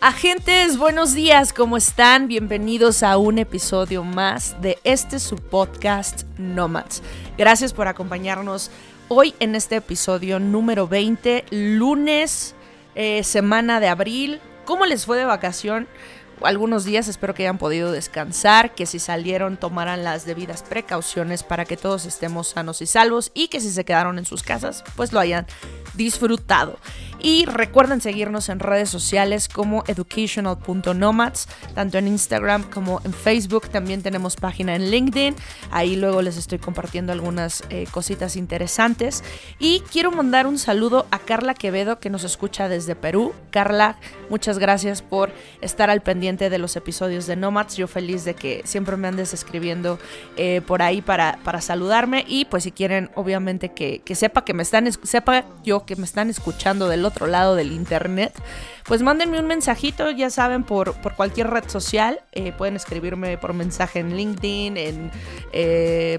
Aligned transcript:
Agentes, 0.00 0.78
buenos 0.78 1.14
días, 1.14 1.52
¿cómo 1.52 1.76
están? 1.76 2.28
Bienvenidos 2.28 3.02
a 3.02 3.16
un 3.16 3.38
episodio 3.38 4.04
más 4.04 4.54
de 4.62 4.78
este 4.84 5.18
su 5.18 5.34
podcast 5.34 6.22
Nomads. 6.38 7.02
Gracias 7.36 7.72
por 7.72 7.88
acompañarnos 7.88 8.70
hoy 9.08 9.34
en 9.40 9.56
este 9.56 9.74
episodio 9.76 10.38
número 10.38 10.86
20, 10.86 11.46
lunes, 11.50 12.54
eh, 12.94 13.24
semana 13.24 13.80
de 13.80 13.88
abril. 13.88 14.40
¿Cómo 14.64 14.86
les 14.86 15.06
fue 15.06 15.18
de 15.18 15.24
vacación? 15.24 15.88
algunos 16.42 16.84
días 16.84 17.08
espero 17.08 17.34
que 17.34 17.44
hayan 17.44 17.58
podido 17.58 17.92
descansar, 17.92 18.74
que 18.74 18.86
si 18.86 18.98
salieron 18.98 19.56
tomaran 19.56 20.04
las 20.04 20.26
debidas 20.26 20.62
precauciones 20.62 21.42
para 21.42 21.64
que 21.64 21.76
todos 21.76 22.04
estemos 22.04 22.48
sanos 22.48 22.82
y 22.82 22.86
salvos 22.86 23.30
y 23.32 23.48
que 23.48 23.60
si 23.60 23.70
se 23.70 23.84
quedaron 23.84 24.18
en 24.18 24.26
sus 24.26 24.42
casas 24.42 24.84
pues 24.96 25.12
lo 25.12 25.20
hayan 25.20 25.46
disfrutado. 25.94 26.78
Y 27.26 27.44
recuerden 27.44 28.00
seguirnos 28.00 28.48
en 28.50 28.60
redes 28.60 28.88
sociales 28.88 29.48
como 29.48 29.82
educational.nomads, 29.88 31.48
tanto 31.74 31.98
en 31.98 32.06
Instagram 32.06 32.70
como 32.70 33.00
en 33.02 33.12
Facebook. 33.12 33.68
También 33.68 34.00
tenemos 34.00 34.36
página 34.36 34.76
en 34.76 34.92
LinkedIn. 34.92 35.34
Ahí 35.72 35.96
luego 35.96 36.22
les 36.22 36.36
estoy 36.36 36.60
compartiendo 36.60 37.10
algunas 37.12 37.64
eh, 37.68 37.88
cositas 37.90 38.36
interesantes. 38.36 39.24
Y 39.58 39.80
quiero 39.90 40.12
mandar 40.12 40.46
un 40.46 40.56
saludo 40.56 41.08
a 41.10 41.18
Carla 41.18 41.54
Quevedo 41.54 41.98
que 41.98 42.10
nos 42.10 42.22
escucha 42.22 42.68
desde 42.68 42.94
Perú. 42.94 43.32
Carla, 43.50 43.98
muchas 44.30 44.60
gracias 44.60 45.02
por 45.02 45.32
estar 45.62 45.90
al 45.90 46.02
pendiente 46.02 46.48
de 46.48 46.58
los 46.58 46.76
episodios 46.76 47.26
de 47.26 47.34
Nomads. 47.34 47.76
Yo 47.76 47.88
feliz 47.88 48.24
de 48.24 48.34
que 48.34 48.62
siempre 48.64 48.96
me 48.96 49.08
andes 49.08 49.34
escribiendo 49.34 49.98
eh, 50.36 50.62
por 50.64 50.80
ahí 50.80 51.02
para, 51.02 51.40
para 51.42 51.60
saludarme. 51.60 52.24
Y 52.28 52.44
pues 52.44 52.62
si 52.62 52.70
quieren, 52.70 53.10
obviamente 53.16 53.70
que, 53.70 53.98
que 54.04 54.14
sepa 54.14 54.44
que 54.44 54.54
me 54.54 54.62
están, 54.62 54.88
sepa 55.02 55.44
yo 55.64 55.84
que 55.84 55.96
me 55.96 56.04
están 56.04 56.30
escuchando 56.30 56.86
del 56.86 57.04
otro 57.04 57.15
lado 57.24 57.54
del 57.54 57.72
internet, 57.72 58.34
pues 58.84 59.02
mándenme 59.02 59.40
un 59.40 59.46
mensajito, 59.46 60.10
ya 60.10 60.30
saben, 60.30 60.62
por, 60.62 60.94
por 61.00 61.16
cualquier 61.16 61.48
red 61.48 61.68
social. 61.68 62.20
Eh, 62.32 62.52
pueden 62.52 62.76
escribirme 62.76 63.36
por 63.38 63.52
mensaje 63.52 63.98
en 63.98 64.16
LinkedIn, 64.16 64.76
en 64.76 65.10
eh, 65.52 66.18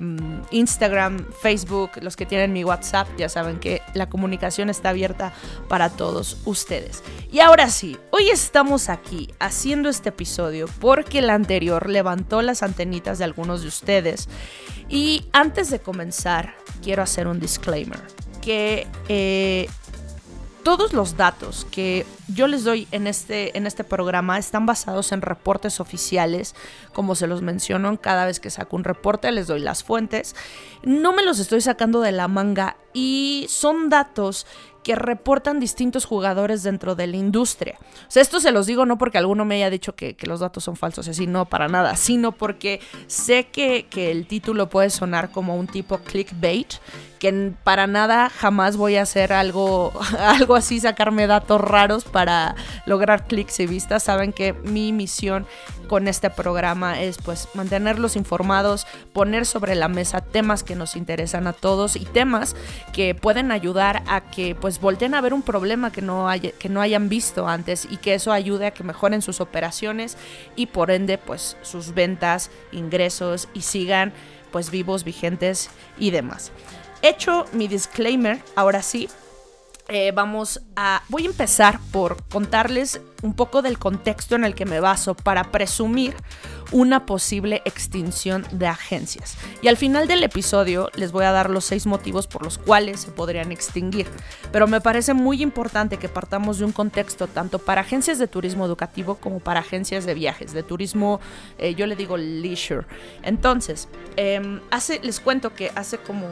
Instagram, 0.51 1.25
Facebook, 1.41 1.91
los 2.01 2.15
que 2.15 2.25
tienen 2.25 2.51
mi 2.51 2.63
WhatsApp, 2.63 3.07
ya 3.17 3.29
saben 3.29 3.59
que 3.59 3.81
la 3.93 4.09
comunicación 4.09 4.69
está 4.69 4.89
abierta 4.89 5.31
para 5.69 5.89
todos 5.89 6.41
ustedes. 6.45 7.03
Y 7.31 7.39
ahora 7.39 7.69
sí, 7.69 7.97
hoy 8.11 8.29
estamos 8.29 8.89
aquí 8.89 9.29
haciendo 9.39 9.89
este 9.89 10.09
episodio 10.09 10.67
porque 10.79 11.19
el 11.19 11.29
anterior 11.29 11.89
levantó 11.89 12.41
las 12.41 12.63
antenitas 12.63 13.17
de 13.17 13.25
algunos 13.25 13.61
de 13.61 13.67
ustedes. 13.67 14.27
Y 14.89 15.25
antes 15.33 15.69
de 15.69 15.79
comenzar, 15.79 16.55
quiero 16.81 17.03
hacer 17.03 17.27
un 17.27 17.39
disclaimer. 17.39 17.99
Que 18.41 18.87
eh, 19.09 19.67
todos 20.67 20.91
los 20.91 21.15
datos 21.15 21.65
que 21.71 22.05
yo 22.27 22.47
les 22.47 22.63
doy 22.63 22.87
en 22.91 23.07
este, 23.07 23.57
en 23.57 23.67
este 23.67 23.83
programa 23.83 24.37
están 24.37 24.65
basados 24.65 25.11
en 25.11 25.21
reportes 25.21 25.79
oficiales, 25.79 26.55
como 26.93 27.15
se 27.15 27.27
los 27.27 27.41
menciono 27.41 27.99
cada 28.01 28.25
vez 28.25 28.39
que 28.39 28.49
saco 28.49 28.75
un 28.75 28.83
reporte, 28.83 29.31
les 29.31 29.47
doy 29.47 29.59
las 29.59 29.83
fuentes. 29.83 30.35
No 30.83 31.13
me 31.13 31.23
los 31.23 31.39
estoy 31.39 31.61
sacando 31.61 32.01
de 32.01 32.11
la 32.11 32.27
manga 32.27 32.77
y 32.93 33.45
son 33.49 33.89
datos 33.89 34.45
que 34.87 34.95
reportan 34.95 35.59
distintos 35.59 36.05
jugadores 36.05 36.63
dentro 36.63 36.95
de 36.95 37.07
la 37.07 37.17
industria. 37.17 37.75
O 38.07 38.09
sea, 38.11 38.21
esto 38.21 38.39
se 38.39 38.53
los 38.53 38.67
digo 38.67 38.85
no 38.85 38.97
porque 38.97 39.17
alguno 39.17 39.43
me 39.43 39.55
haya 39.55 39.69
dicho 39.69 39.95
que, 39.95 40.15
los 40.21 40.39
datos 40.39 40.63
son 40.63 40.77
falsos, 40.77 41.09
así 41.09 41.27
no, 41.27 41.43
para 41.43 41.67
nada, 41.67 41.97
sino 41.97 42.31
porque 42.31 42.79
sé 43.07 43.47
que, 43.47 43.87
que 43.89 44.11
el 44.11 44.27
título 44.27 44.69
puede 44.69 44.89
sonar 44.89 45.29
como 45.29 45.57
un 45.57 45.67
tipo 45.67 45.97
clickbait, 45.97 46.75
que 47.19 47.51
para 47.65 47.85
nada 47.85 48.29
jamás 48.29 48.77
voy 48.77 48.95
a 48.95 49.01
hacer 49.01 49.33
algo, 49.33 49.91
algo 50.19 50.55
así, 50.55 50.79
sacarme 50.79 51.27
datos 51.27 51.59
raros 51.59 52.05
para 52.17 52.55
lograr 52.87 53.27
clics 53.27 53.59
y 53.59 53.67
vistas. 53.67 54.01
Saben 54.01 54.33
que 54.33 54.53
mi 54.53 54.91
misión 54.91 55.45
con 55.87 56.07
este 56.07 56.31
programa 56.31 56.99
es 56.99 57.19
pues 57.19 57.47
mantenerlos 57.53 58.15
informados, 58.15 58.87
poner 59.13 59.45
sobre 59.45 59.75
la 59.75 59.87
mesa 59.87 60.21
temas 60.21 60.63
que 60.63 60.73
nos 60.73 60.95
interesan 60.95 61.45
a 61.45 61.53
todos 61.53 61.95
y 61.95 62.05
temas 62.05 62.55
que 62.91 63.13
pueden 63.13 63.51
ayudar 63.51 64.01
a 64.07 64.21
que 64.21 64.55
pues 64.55 64.81
volteen 64.81 65.13
a 65.13 65.21
ver 65.21 65.31
un 65.31 65.43
problema 65.43 65.91
que 65.91 66.01
no, 66.01 66.27
que 66.57 66.69
no 66.69 66.81
hayan 66.81 67.07
visto 67.07 67.47
antes 67.47 67.87
y 67.87 67.97
que 67.97 68.15
eso 68.15 68.31
ayude 68.31 68.65
a 68.65 68.71
que 68.71 68.83
mejoren 68.83 69.21
sus 69.21 69.39
operaciones 69.39 70.17
y 70.55 70.65
por 70.65 70.89
ende 70.89 71.19
pues 71.19 71.55
sus 71.61 71.93
ventas, 71.93 72.49
ingresos 72.71 73.47
y 73.53 73.61
sigan 73.61 74.11
pues 74.51 74.71
vivos, 74.71 75.03
vigentes 75.03 75.69
y 75.99 76.09
demás. 76.09 76.51
Hecho 77.03 77.45
mi 77.51 77.67
disclaimer, 77.67 78.39
ahora 78.55 78.81
sí, 78.81 79.07
eh, 79.89 80.11
vamos 80.13 80.61
a. 80.75 81.03
Voy 81.09 81.23
a 81.23 81.27
empezar 81.27 81.79
por 81.91 82.23
contarles 82.27 83.01
un 83.23 83.33
poco 83.33 83.61
del 83.61 83.79
contexto 83.79 84.35
en 84.35 84.43
el 84.43 84.53
que 84.53 84.65
me 84.65 84.79
baso 84.79 85.15
para 85.15 85.45
presumir 85.45 86.15
una 86.71 87.05
posible 87.05 87.61
extinción 87.65 88.45
de 88.51 88.67
agencias. 88.67 89.37
Y 89.61 89.69
al 89.69 89.77
final 89.77 90.07
del 90.07 90.23
episodio 90.23 90.89
les 90.95 91.11
voy 91.11 91.23
a 91.25 91.31
dar 91.31 91.49
los 91.49 91.65
seis 91.65 91.85
motivos 91.85 92.27
por 92.27 92.43
los 92.43 92.57
cuales 92.57 93.01
se 93.01 93.11
podrían 93.11 93.51
extinguir. 93.51 94.07
Pero 94.51 94.67
me 94.67 94.81
parece 94.81 95.13
muy 95.13 95.41
importante 95.41 95.97
que 95.97 96.09
partamos 96.09 96.59
de 96.59 96.65
un 96.65 96.73
contexto 96.73 97.27
tanto 97.27 97.59
para 97.59 97.81
agencias 97.81 98.19
de 98.19 98.27
turismo 98.27 98.65
educativo 98.65 99.15
como 99.15 99.39
para 99.39 99.61
agencias 99.61 100.05
de 100.05 100.13
viajes, 100.13 100.53
de 100.53 100.63
turismo, 100.63 101.19
eh, 101.57 101.73
yo 101.75 101.87
le 101.87 101.95
digo 101.95 102.17
leisure. 102.17 102.85
Entonces, 103.23 103.87
em, 104.17 104.59
hace, 104.69 104.99
les 104.99 105.19
cuento 105.19 105.53
que 105.53 105.71
hace 105.75 105.97
como 105.97 106.27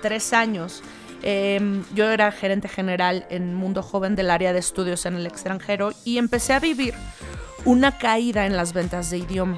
tres 0.00 0.32
años 0.32 0.82
Em, 1.22 1.84
yo 1.94 2.10
era 2.10 2.32
gerente 2.32 2.68
general 2.68 3.26
en 3.30 3.54
Mundo 3.54 3.82
Joven 3.82 4.16
del 4.16 4.30
área 4.30 4.52
de 4.52 4.58
estudios 4.58 5.06
en 5.06 5.14
el 5.14 5.26
extranjero 5.26 5.92
y 6.04 6.18
empecé 6.18 6.52
a 6.52 6.60
vivir 6.60 6.94
una 7.64 7.96
caída 7.98 8.46
en 8.46 8.56
las 8.56 8.72
ventas 8.72 9.10
de 9.10 9.18
idioma. 9.18 9.56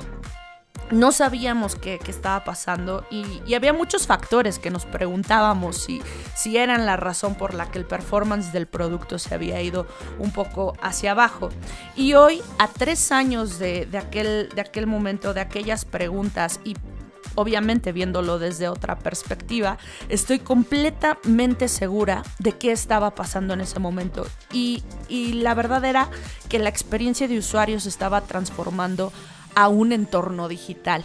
No 0.91 1.13
sabíamos 1.13 1.77
qué, 1.77 1.99
estaba 2.07 2.45
pasando 2.45 3.07
y, 3.11 3.55
había 3.55 3.73
muchos 3.73 4.07
factores 4.07 4.59
que 4.59 4.71
nos 4.71 4.85
preguntábamos 4.85 5.79
si, 5.79 6.03
si 6.37 6.59
eran 6.59 6.85
la 6.85 6.97
razón 6.97 7.37
por 7.37 7.55
la 7.55 7.71
que 7.71 7.79
el 7.79 7.87
performance 7.87 8.53
del 8.53 8.67
producto 8.67 9.19
se 9.19 9.35
había 9.35 9.63
ido 9.63 9.87
un 10.19 10.31
poco 10.31 10.75
hacia 10.83 11.13
abajo. 11.13 11.49
Y 11.97 12.15
hoy, 12.15 12.43
a 12.59 12.69
tres 12.69 13.13
años 13.13 13.59
de, 13.59 13.89
aquel, 13.99 14.51
de 14.55 14.61
aquel 14.61 14.87
momento, 14.87 15.33
de 15.33 15.41
aquellas 15.41 15.87
preguntas 15.87 16.61
y 16.65 16.77
obviamente 17.35 17.93
viéndolo 17.93 18.39
desde 18.39 18.69
otra 18.69 18.99
perspectiva, 18.99 19.79
estoy 20.09 20.39
completamente 20.39 21.69
segura 21.69 22.23
de 22.39 22.53
qué 22.53 22.73
estaba 22.73 23.15
pasando 23.15 23.55
en 23.55 23.61
ese 23.61 23.79
momento. 23.79 24.27
Y, 24.53 24.83
la 25.35 25.55
verdad 25.55 25.85
era 25.85 26.09
que 26.49 26.59
la 26.59 26.69
experiencia 26.69 27.29
de 27.29 27.39
usuario 27.39 27.81
se 27.81 27.89
estaba 27.89 28.23
transformando 28.23 29.13
a 29.55 29.69
un 29.69 29.93
entorno 29.93 30.49
digital. 30.49 31.05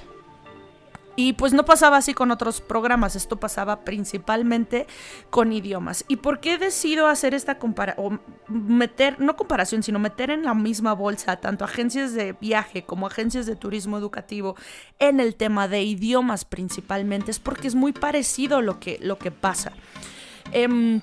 Y 1.21 1.33
pues 1.33 1.51
no 1.51 1.65
pasaba 1.65 1.97
así 1.97 2.13
con 2.13 2.31
otros 2.31 2.61
programas, 2.61 3.17
esto 3.17 3.41
pasaba 3.41 3.81
principalmente 3.81 4.87
con 5.29 5.51
idiomas. 5.51 6.05
¿Y 6.07 6.15
por 6.15 6.39
qué 6.39 6.57
decido 6.57 7.07
hacer 7.07 7.33
esta 7.33 7.59
comparación, 7.59 8.21
meter, 8.47 9.19
no 9.19 9.35
comparación, 9.35 9.83
sino 9.83 9.99
meter 9.99 10.29
en 10.29 10.45
la 10.45 10.53
misma 10.53 10.93
bolsa 10.93 11.35
tanto 11.35 11.65
agencias 11.65 12.13
de 12.13 12.37
viaje 12.39 12.85
como 12.85 13.05
agencias 13.05 13.47
de 13.47 13.57
turismo 13.57 13.97
educativo 13.97 14.55
en 14.97 15.19
el 15.19 15.35
tema 15.35 15.67
de 15.67 15.83
idiomas 15.83 16.45
principalmente? 16.45 17.31
Es 17.31 17.39
porque 17.39 17.67
es 17.67 17.75
muy 17.75 17.91
parecido 17.91 18.61
lo 18.61 18.79
que, 18.79 18.97
lo 19.01 19.17
que 19.17 19.31
pasa. 19.31 19.73
Em, 20.53 21.01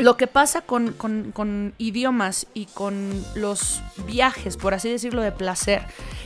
lo 0.00 0.16
que 0.16 0.26
pasa 0.26 0.62
con, 0.62 1.74
idiomas 1.78 2.46
y 2.54 2.66
con 2.66 3.24
los 3.34 3.82
viajes, 4.06 4.56
por 4.56 4.74
así 4.74 4.90
decirlo, 4.90 5.22
de 5.22 5.32
placer, 5.32 5.82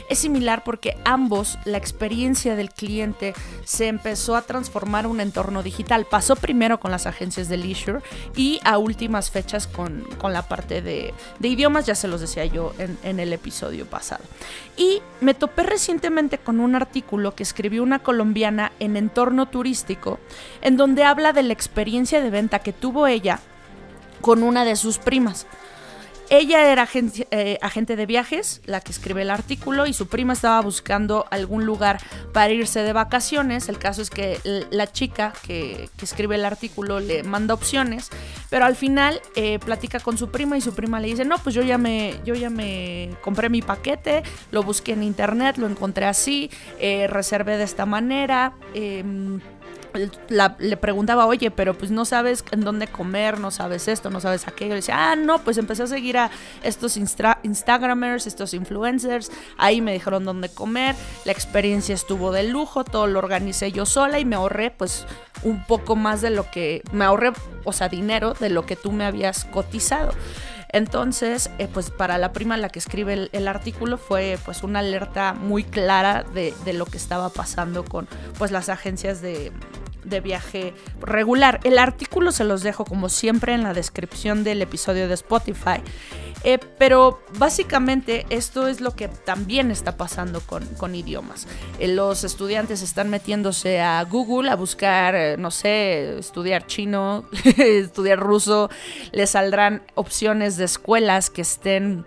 es 0.09 0.19
similar 0.19 0.63
porque 0.63 0.97
ambos, 1.03 1.57
la 1.65 1.77
experiencia 1.77 2.55
del 2.55 2.69
cliente 2.69 3.33
se 3.63 3.87
empezó 3.87 4.35
a 4.35 4.43
transformar 4.43 5.05
en 5.05 5.11
un 5.11 5.19
entorno 5.19 5.63
digital. 5.63 6.05
Pasó 6.09 6.35
primero 6.35 6.79
con 6.79 6.91
las 6.91 7.05
agencias 7.05 7.49
de 7.49 7.57
leisure 7.57 8.01
y 8.35 8.59
a 8.63 8.77
últimas 8.77 9.31
fechas 9.31 9.67
con, 9.67 10.05
la 10.23 10.47
parte 10.47 10.81
de, 10.81 11.13
idiomas, 11.41 11.85
ya 11.85 11.95
se 11.95 12.07
los 12.07 12.21
decía 12.21 12.45
yo 12.45 12.73
en, 12.77 12.97
en 13.03 13.19
el 13.19 13.33
episodio 13.33 13.85
pasado. 13.85 14.23
Y 14.77 15.01
me 15.21 15.33
topé 15.33 15.63
recientemente 15.63 16.37
con 16.37 16.59
un 16.59 16.75
artículo 16.75 17.35
que 17.35 17.43
escribió 17.43 17.83
una 17.83 17.99
colombiana 17.99 18.71
en 18.79 18.97
entorno 18.97 19.47
turístico, 19.47 20.19
en 20.61 20.77
donde 20.77 21.03
habla 21.03 21.33
de 21.33 21.43
la 21.43 21.53
experiencia 21.53 22.21
de 22.21 22.29
venta 22.29 22.59
que 22.59 22.73
tuvo 22.73 23.07
ella 23.07 23.39
con 24.25 24.41
una 24.41 24.65
de 24.65 24.75
sus 24.75 24.97
primas. 24.97 25.45
Ella 26.31 26.71
era 26.71 26.89
eh, 27.29 27.59
agente, 27.61 27.95
de 27.95 28.05
viajes, 28.07 28.63
la 28.65 28.81
que 28.81 28.91
escribe 28.91 29.21
el 29.21 29.29
artículo, 29.29 29.85
y 29.85 29.93
su 29.93 30.07
prima 30.07 30.33
estaba 30.33 30.59
buscando 30.61 31.27
algún 31.29 31.67
lugar 31.67 31.99
para 32.33 32.51
irse 32.51 32.81
de 32.81 32.91
vacaciones. 32.91 33.69
El 33.69 33.77
caso 33.77 34.01
es 34.01 34.09
que 34.09 34.39
la 34.71 34.91
chica 34.91 35.31
que, 35.45 35.91
escribe 36.01 36.33
el 36.33 36.45
artículo 36.45 36.99
le 36.99 37.21
manda 37.21 37.53
opciones, 37.53 38.09
pero 38.49 38.65
al 38.65 38.75
final 38.75 39.21
eh, 39.35 39.59
platica 39.59 39.99
con 39.99 40.17
su 40.17 40.31
prima 40.31 40.57
y 40.57 40.61
su 40.61 40.73
prima 40.73 40.99
le 40.99 41.09
dice, 41.09 41.23
no, 41.23 41.37
pues 41.37 41.53
yo 41.53 41.61
ya 41.61 41.77
me, 41.77 42.15
yo 42.25 42.33
ya 42.33 42.49
me 42.49 43.11
compré 43.21 43.49
mi 43.49 43.61
paquete, 43.61 44.23
lo 44.49 44.63
busqué 44.63 44.93
en 44.93 45.03
internet, 45.03 45.57
lo 45.57 45.67
encontré 45.67 46.07
así, 46.07 46.49
eh, 46.79 47.05
reservé 47.05 47.57
de 47.57 47.63
esta 47.65 47.85
manera. 47.85 48.53
Em, 49.95 50.09
le 50.59 50.77
preguntaba, 50.77 51.25
oye, 51.25 51.51
pero 51.51 51.77
pues 51.77 51.91
no 51.91 52.05
sabes 52.05 52.43
en 52.51 52.61
dónde 52.61 52.87
comer, 52.87 53.39
no 53.39 53.51
sabes 53.51 53.87
esto, 53.87 54.09
no 54.09 54.19
sabes 54.19 54.47
aquello. 54.47 54.71
Le 54.71 54.77
decía, 54.77 55.11
ah, 55.11 55.15
no, 55.15 55.39
pues 55.39 55.57
empecé 55.57 55.83
a 55.83 55.87
seguir 55.87 56.17
a 56.17 56.31
estos 56.63 56.97
Instagramers, 56.97 58.27
estos 58.27 58.53
influencers. 58.53 59.31
Ahí 59.57 59.81
me 59.81 59.93
dijeron 59.93 60.25
dónde 60.25 60.49
comer. 60.49 60.95
La 61.25 61.31
experiencia 61.31 61.95
estuvo 61.95 62.31
de 62.31 62.43
lujo, 62.43 62.83
todo 62.83 63.07
lo 63.07 63.19
organicé 63.19 63.71
yo 63.71 63.85
sola 63.85 64.19
y 64.19 64.25
me 64.25 64.35
ahorré, 64.35 64.71
pues, 64.71 65.05
un 65.43 65.63
poco 65.65 65.95
más 65.95 66.21
de 66.21 66.29
lo 66.29 66.49
que. 66.51 66.81
Me 66.91 67.05
ahorré, 67.05 67.31
o 67.63 67.73
sea, 67.73 67.89
dinero 67.89 68.33
de 68.33 68.49
lo 68.49 68.65
que 68.65 68.75
tú 68.75 68.91
me 68.91 69.05
habías 69.05 69.45
cotizado. 69.45 70.13
Entonces, 70.75 71.49
eh, 71.57 71.69
pues 71.73 71.89
para 71.89 72.17
la 72.17 72.33
prima 72.33 72.57
la 72.57 72.67
que 72.67 72.79
escribe 72.79 73.29
el, 73.31 73.47
artículo 73.47 73.97
fue 73.97 74.37
pues 74.43 74.61
una 74.61 74.79
alerta 74.79 75.33
muy 75.33 75.63
clara 75.63 76.23
de, 76.33 76.53
de, 76.65 76.73
lo 76.73 76.85
que 76.85 76.97
estaba 76.97 77.29
pasando 77.29 77.85
con 77.85 78.09
pues 78.37 78.51
las 78.51 78.67
agencias 78.67 79.21
de, 79.21 79.53
de 80.03 80.19
viaje 80.19 80.73
regular. 80.99 81.59
El 81.63 81.77
artículo 81.77 82.33
se 82.33 82.43
los 82.43 82.61
dejo 82.61 82.83
como 82.83 83.07
siempre 83.07 83.53
en 83.53 83.63
la 83.63 83.73
descripción 83.73 84.43
del 84.43 84.61
episodio 84.61 85.07
de 85.07 85.13
Spotify. 85.13 85.81
Eh, 86.45 86.59
pero 86.77 87.21
básicamente 87.39 88.27
esto 88.29 88.67
es 88.67 88.79
lo 88.79 88.91
que 88.91 89.07
también 89.07 89.71
está 89.71 89.97
pasando 89.97 90.41
con, 90.41 90.93
idiomas. 90.93 91.47
Eh, 91.79 91.87
los 91.87 92.23
estudiantes 92.23 92.83
están 92.83 93.09
metiéndose 93.09 93.81
a 93.81 94.03
Google 94.03 94.51
a 94.51 94.55
buscar, 94.55 95.15
eh, 95.15 95.37
no 95.37 95.49
sé, 95.49 96.19
estudiar 96.19 96.67
chino, 96.67 97.25
estudiar 97.57 98.19
ruso. 98.19 98.69
Les 99.11 99.31
saldrán 99.31 99.81
opciones 99.95 100.55
de 100.55 100.65
escuelas 100.65 101.31
que 101.31 101.41
estén 101.41 102.05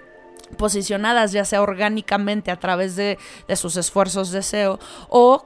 posicionadas 0.57 1.33
ya 1.33 1.45
sea 1.45 1.61
orgánicamente 1.61 2.51
a 2.53 2.61
través 2.61 2.97
de, 2.97 3.19
sus 3.57 3.77
esfuerzos 3.77 4.31
de 4.31 4.43
SEO 4.43 4.79
o 5.11 5.45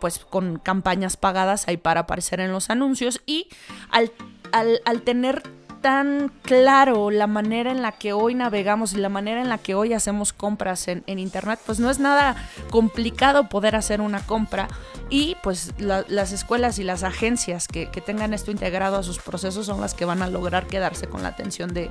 pues 0.00 0.20
con 0.20 0.58
campañas 0.58 1.16
pagadas 1.16 1.66
ahí 1.66 1.76
para 1.76 2.02
aparecer 2.02 2.38
en 2.38 2.52
los 2.52 2.70
anuncios 2.70 3.20
y 3.26 3.48
al, 3.90 4.12
al 4.52 5.02
tener 5.02 5.42
tan 5.80 6.30
claro 6.42 7.10
la 7.10 7.26
manera 7.26 7.70
en 7.70 7.82
la 7.82 7.92
que 7.92 8.12
hoy 8.12 8.34
navegamos 8.34 8.92
y 8.92 8.96
la 8.96 9.08
manera 9.08 9.40
en 9.40 9.48
la 9.48 9.58
que 9.58 9.74
hoy 9.74 9.92
hacemos 9.92 10.32
compras 10.32 10.88
en, 10.88 11.02
Internet, 11.06 11.60
pues 11.66 11.80
no 11.80 11.90
es 11.90 11.98
nada 11.98 12.36
complicado 12.70 13.48
poder 13.48 13.74
hacer 13.76 14.00
una 14.00 14.20
compra 14.20 14.68
y 15.10 15.36
pues 15.42 15.72
las 15.78 16.32
escuelas 16.32 16.78
y 16.78 16.84
las 16.84 17.02
agencias 17.02 17.66
que, 17.66 17.88
tengan 17.98 18.32
esto 18.32 18.52
integrado 18.52 18.96
a 18.96 19.02
sus 19.02 19.18
procesos 19.18 19.66
son 19.66 19.80
las 19.80 19.92
que 19.92 20.04
van 20.04 20.22
a 20.22 20.28
lograr 20.28 20.66
quedarse 20.66 21.08
con 21.08 21.22
la 21.22 21.30
atención 21.30 21.74
de 21.74 21.90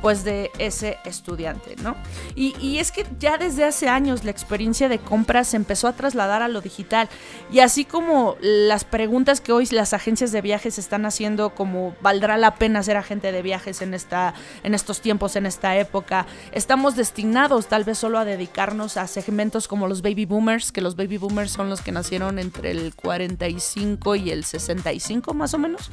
pues 0.00 0.22
de 0.22 0.50
ese 0.58 0.98
estudiante, 1.04 1.74
¿no? 1.82 1.96
Y, 2.36 2.56
y 2.60 2.78
es 2.78 2.92
que 2.92 3.04
ya 3.18 3.36
desde 3.36 3.64
hace 3.64 3.88
años 3.88 4.24
la 4.24 4.30
experiencia 4.30 4.88
de 4.88 4.98
compras 4.98 5.48
se 5.48 5.56
empezó 5.56 5.88
a 5.88 5.94
trasladar 5.94 6.42
a 6.42 6.48
lo 6.48 6.60
digital 6.60 7.08
y 7.52 7.58
así 7.58 7.84
como 7.84 8.36
las 8.40 8.84
preguntas 8.84 9.40
que 9.40 9.52
hoy 9.52 9.66
las 9.72 9.92
agencias 9.92 10.32
de 10.32 10.40
viajes 10.40 10.78
están 10.78 11.04
haciendo 11.04 11.50
como 11.50 11.94
valdrá 12.00 12.36
la 12.36 12.54
pena 12.54 12.82
ser 12.82 12.96
agente 12.96 13.27
de 13.32 13.42
viajes 13.42 13.82
en, 13.82 13.94
esta, 13.94 14.34
en 14.62 14.74
estos 14.74 15.00
tiempos, 15.00 15.36
en 15.36 15.46
esta 15.46 15.76
época. 15.76 16.26
Estamos 16.52 16.96
destinados 16.96 17.66
tal 17.68 17.84
vez 17.84 17.98
solo 17.98 18.18
a 18.18 18.24
dedicarnos 18.24 18.96
a 18.96 19.06
segmentos 19.06 19.68
como 19.68 19.88
los 19.88 20.02
baby 20.02 20.24
boomers, 20.24 20.72
que 20.72 20.80
los 20.80 20.96
baby 20.96 21.18
boomers 21.18 21.50
son 21.50 21.70
los 21.70 21.80
que 21.80 21.92
nacieron 21.92 22.38
entre 22.38 22.70
el 22.70 22.94
45 22.94 24.16
y 24.16 24.30
el 24.30 24.44
65 24.44 25.34
más 25.34 25.54
o 25.54 25.58
menos. 25.58 25.90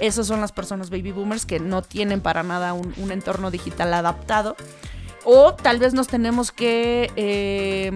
Esas 0.00 0.26
son 0.26 0.40
las 0.40 0.52
personas 0.52 0.90
baby 0.90 1.12
boomers 1.12 1.46
que 1.46 1.60
no 1.60 1.82
tienen 1.82 2.20
para 2.20 2.42
nada 2.42 2.72
un, 2.72 2.92
entorno 3.12 3.50
digital 3.50 3.92
adaptado. 3.94 4.56
O 5.24 5.54
tal 5.54 5.78
vez 5.78 5.94
nos 5.94 6.08
tenemos 6.08 6.50
que... 6.50 7.10
Eh, 7.16 7.92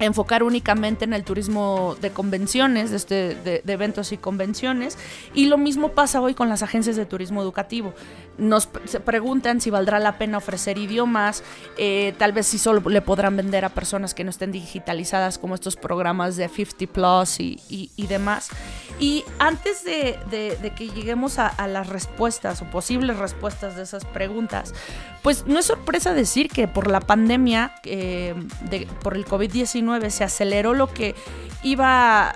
enfocar 0.00 0.42
únicamente 0.42 1.04
en 1.04 1.12
el 1.12 1.24
turismo 1.24 1.94
de 2.00 2.10
convenciones, 2.10 2.90
este, 2.90 3.34
de, 3.34 3.62
eventos 3.66 4.12
y 4.12 4.16
convenciones. 4.16 4.98
Y 5.34 5.46
lo 5.46 5.58
mismo 5.58 5.90
pasa 5.92 6.20
hoy 6.20 6.34
con 6.34 6.48
las 6.48 6.62
agencias 6.62 6.96
de 6.96 7.06
turismo 7.06 7.42
educativo. 7.42 7.94
Nos 8.38 8.68
se 8.86 9.00
preguntan 9.00 9.60
si 9.60 9.68
valdrá 9.70 9.98
la 9.98 10.16
pena 10.16 10.38
ofrecer 10.38 10.78
idiomas, 10.78 11.44
eh, 11.76 12.14
tal 12.18 12.32
vez 12.32 12.46
si 12.46 12.58
solo 12.58 12.88
le 12.88 13.02
podrán 13.02 13.36
vender 13.36 13.66
a 13.66 13.68
personas 13.68 14.14
que 14.14 14.24
no 14.24 14.30
estén 14.30 14.50
digitalizadas 14.50 15.38
como 15.38 15.54
estos 15.54 15.76
programas 15.76 16.36
de 16.36 16.48
50 16.48 16.92
Plus 16.92 17.38
y, 17.38 18.06
demás. 18.08 18.48
Y 18.98 19.24
antes 19.38 19.84
de, 19.84 20.18
que 20.76 20.88
lleguemos 20.88 21.38
a, 21.38 21.68
las 21.68 21.88
respuestas 21.88 22.62
o 22.62 22.64
posibles 22.70 23.18
respuestas 23.18 23.76
de 23.76 23.82
esas 23.82 24.06
preguntas, 24.06 24.72
pues 25.22 25.46
no 25.46 25.58
es 25.58 25.66
sorpresa 25.66 26.14
decir 26.14 26.48
que 26.48 26.66
por 26.66 26.90
la 26.90 27.00
pandemia, 27.00 27.74
eh, 27.84 28.34
por 29.02 29.16
el 29.16 29.26
COVID-19, 29.26 29.89
se 30.10 30.24
aceleró 30.24 30.74
lo 30.74 30.92
que 30.92 31.14
iba 31.62 32.34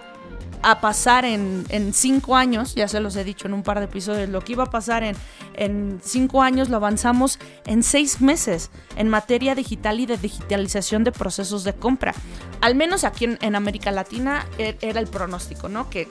a 0.64 0.80
pasar 0.80 1.26
en, 1.26 1.92
cinco 1.92 2.36
años, 2.36 2.74
ya 2.74 2.88
se 2.88 2.98
los 2.98 3.14
he 3.16 3.24
dicho 3.24 3.46
en 3.46 3.52
un 3.52 3.62
par 3.62 3.80
de 3.80 3.84
episodios, 3.84 4.30
lo 4.30 4.40
que 4.40 4.52
iba 4.52 4.64
a 4.64 4.70
pasar 4.70 5.04
en, 5.04 6.00
cinco 6.02 6.40
años 6.42 6.70
lo 6.70 6.76
avanzamos 6.76 7.38
en 7.66 7.82
seis 7.82 8.22
meses 8.22 8.70
en 8.96 9.08
materia 9.08 9.54
digital 9.54 10.00
y 10.00 10.06
de 10.06 10.16
digitalización 10.16 11.04
de 11.04 11.12
procesos 11.12 11.64
de 11.64 11.74
compra. 11.74 12.14
Al 12.62 12.74
menos 12.74 13.04
aquí 13.04 13.36
en, 13.38 13.54
América 13.54 13.90
Latina 13.90 14.46
e, 14.56 14.76
era 14.80 15.00
el 15.00 15.06
pronóstico, 15.06 15.68
¿no? 15.68 15.90
Que, 15.90 16.08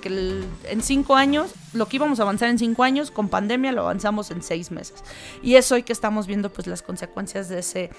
en 0.66 0.84
cinco 0.84 1.16
años, 1.16 1.52
lo 1.74 1.88
que 1.88 1.96
íbamos 1.96 2.20
a 2.20 2.24
avanzar 2.24 2.50
en 2.50 2.60
cinco 2.60 2.84
años, 2.84 3.10
con 3.10 3.30
pandemia 3.30 3.72
lo 3.72 3.82
avanzamos 3.82 4.30
en 4.30 4.44
seis 4.44 4.70
meses. 4.70 5.04
Y 5.42 5.56
es 5.56 5.72
hoy 5.72 5.82
que 5.82 5.94
estamos 5.94 6.28
viendo 6.28 6.54
pues 6.54 6.68
las 6.68 6.84
consecuencias 6.84 7.50
de 7.50 7.60
ese 7.60 7.90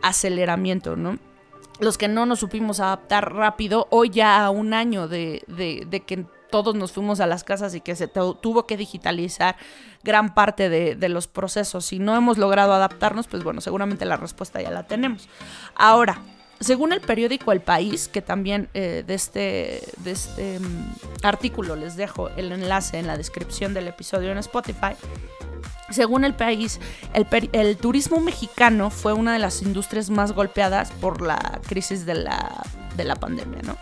aceleramiento, 0.00 0.94
¿no? 0.94 1.18
Los 1.80 1.98
que 1.98 2.08
no 2.08 2.26
nos 2.26 2.40
supimos 2.40 2.80
adaptar 2.80 3.34
rápido, 3.34 3.86
hoy 3.90 4.10
ya 4.10 4.44
a 4.44 4.50
un 4.50 4.74
año 4.74 5.08
de, 5.08 5.42
que 6.06 6.26
todos 6.50 6.74
nos 6.74 6.92
fuimos 6.92 7.20
a 7.20 7.26
las 7.26 7.42
casas 7.42 7.74
y 7.74 7.80
que 7.80 7.96
se 7.96 8.06
tuvo 8.06 8.66
que 8.66 8.76
digitalizar 8.76 9.56
gran 10.04 10.34
parte 10.34 10.68
de, 10.68 11.08
los 11.08 11.26
procesos. 11.26 11.86
Si 11.86 11.98
no 11.98 12.16
hemos 12.16 12.38
logrado 12.38 12.72
adaptarnos, 12.72 13.26
pues 13.26 13.42
bueno, 13.42 13.60
seguramente 13.60 14.04
la 14.04 14.16
respuesta 14.16 14.62
ya 14.62 14.70
la 14.70 14.86
tenemos. 14.86 15.28
Ahora, 15.74 16.20
según 16.64 16.92
el 16.92 17.00
periódico 17.00 17.52
El 17.52 17.60
País, 17.60 18.08
que 18.08 18.22
también 18.22 18.68
eh, 18.74 19.04
de 19.06 19.14
este, 19.14 19.82
de 19.98 20.10
este 20.10 20.58
mm, 20.58 20.94
artículo 21.22 21.76
les 21.76 21.96
dejo 21.96 22.30
el 22.30 22.50
enlace 22.52 22.98
en 22.98 23.06
la 23.06 23.16
descripción 23.16 23.74
del 23.74 23.88
episodio 23.88 24.32
en 24.32 24.38
Spotify, 24.38 24.94
según 25.90 26.24
el 26.24 26.34
país, 26.34 26.80
el, 27.52 27.76
turismo 27.76 28.18
mexicano 28.20 28.90
fue 28.90 29.12
una 29.12 29.32
de 29.32 29.38
las 29.38 29.62
industrias 29.62 30.10
más 30.10 30.32
golpeadas 30.32 30.90
por 30.92 31.20
la 31.20 31.60
crisis 31.66 32.06
de 32.06 32.14
la, 32.14 33.16
pandemia, 33.20 33.60
¿no? 33.62 33.76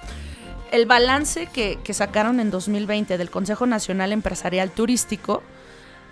El 0.73 0.87
balance 0.87 1.47
que, 1.47 1.79
sacaron 1.93 2.41
en 2.41 2.51
2020 2.51 3.19
del 3.19 3.31
Consejo 3.31 3.67
Nacional 3.67 4.13
Empresarial 4.13 4.71
Turístico 4.71 5.43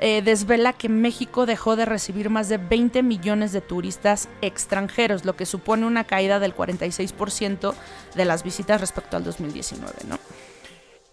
eh, 0.01 0.23
desvela 0.23 0.73
que 0.73 0.89
México 0.89 1.45
dejó 1.45 1.77
de 1.77 1.85
recibir 1.85 2.31
más 2.31 2.49
de 2.49 2.57
20 2.57 3.03
millones 3.03 3.53
de 3.53 3.61
turistas 3.61 4.29
extranjeros, 4.41 5.27
lo 5.27 5.37
que 5.37 5.45
supone 5.45 5.87
una 5.87 6.05
caída 6.05 6.39
del 6.41 6.57
46% 6.57 7.75
de 8.15 8.25
las 8.25 8.43
visitas 8.43 8.81
respecto 8.81 9.19
al 9.19 9.25
2019, 9.25 9.93
¿no? 10.09 10.19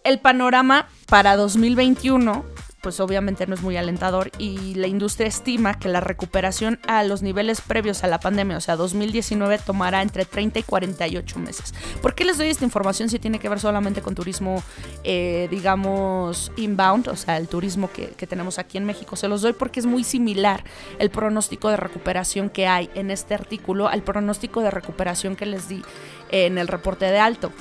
El 0.06 0.20
panorama 0.20 0.88
para 1.08 1.36
2021 1.36 2.46
pues 2.82 3.00
obviamente 3.00 3.48
no 3.48 3.56
es 3.56 3.62
muy 3.62 3.78
alentador 3.78 4.32
y 4.38 4.76
la 4.76 4.88
industria 4.88 5.28
estima 5.28 5.80
que 5.80 5.90
la 5.90 6.00
recuperación 6.00 6.80
a 6.88 7.04
los 7.04 7.22
niveles 7.22 7.62
previos 7.62 8.04
a 8.04 8.08
la 8.08 8.20
pandemia, 8.20 8.58
o 8.58 8.62
sea, 8.62 8.76
2019, 8.76 9.58
tomará 9.60 10.02
entre 10.02 10.26
30 10.26 10.60
y 10.60 10.64
48 10.64 11.40
meses. 11.40 11.74
¿Por 12.02 12.14
qué 12.16 12.24
les 12.24 12.38
doy 12.38 12.50
esta 12.50 12.66
información 12.66 13.10
si 13.10 13.20
tiene 13.20 13.40
que 13.40 13.50
ver 13.50 13.60
solamente 13.60 14.02
con 14.02 14.16
turismo, 14.16 14.64
eh, 15.04 15.48
digamos, 15.50 16.52
inbound, 16.56 17.08
o 17.10 17.16
sea, 17.16 17.38
el 17.38 17.48
turismo 17.48 17.90
que, 17.92 18.08
tenemos 18.28 18.60
aquí 18.60 18.78
en 18.78 18.86
México? 18.86 19.16
Se 19.16 19.28
los 19.28 19.42
doy 19.42 19.54
porque 19.54 19.80
es 19.80 19.86
muy 19.86 20.04
similar 20.04 20.64
el 21.00 21.10
pronóstico 21.10 21.70
de 21.70 21.78
recuperación 21.78 22.50
que 22.50 22.68
hay 22.68 22.90
en 22.94 23.10
este 23.10 23.34
artículo 23.34 23.88
al 23.88 24.04
pronóstico 24.04 24.62
de 24.62 24.72
recuperación 24.72 25.36
que 25.36 25.46
les 25.46 25.68
di 25.70 25.82
en 26.30 26.58
el 26.58 26.68
reporte 26.68 27.06
de 27.06 27.20
alto 27.20 27.52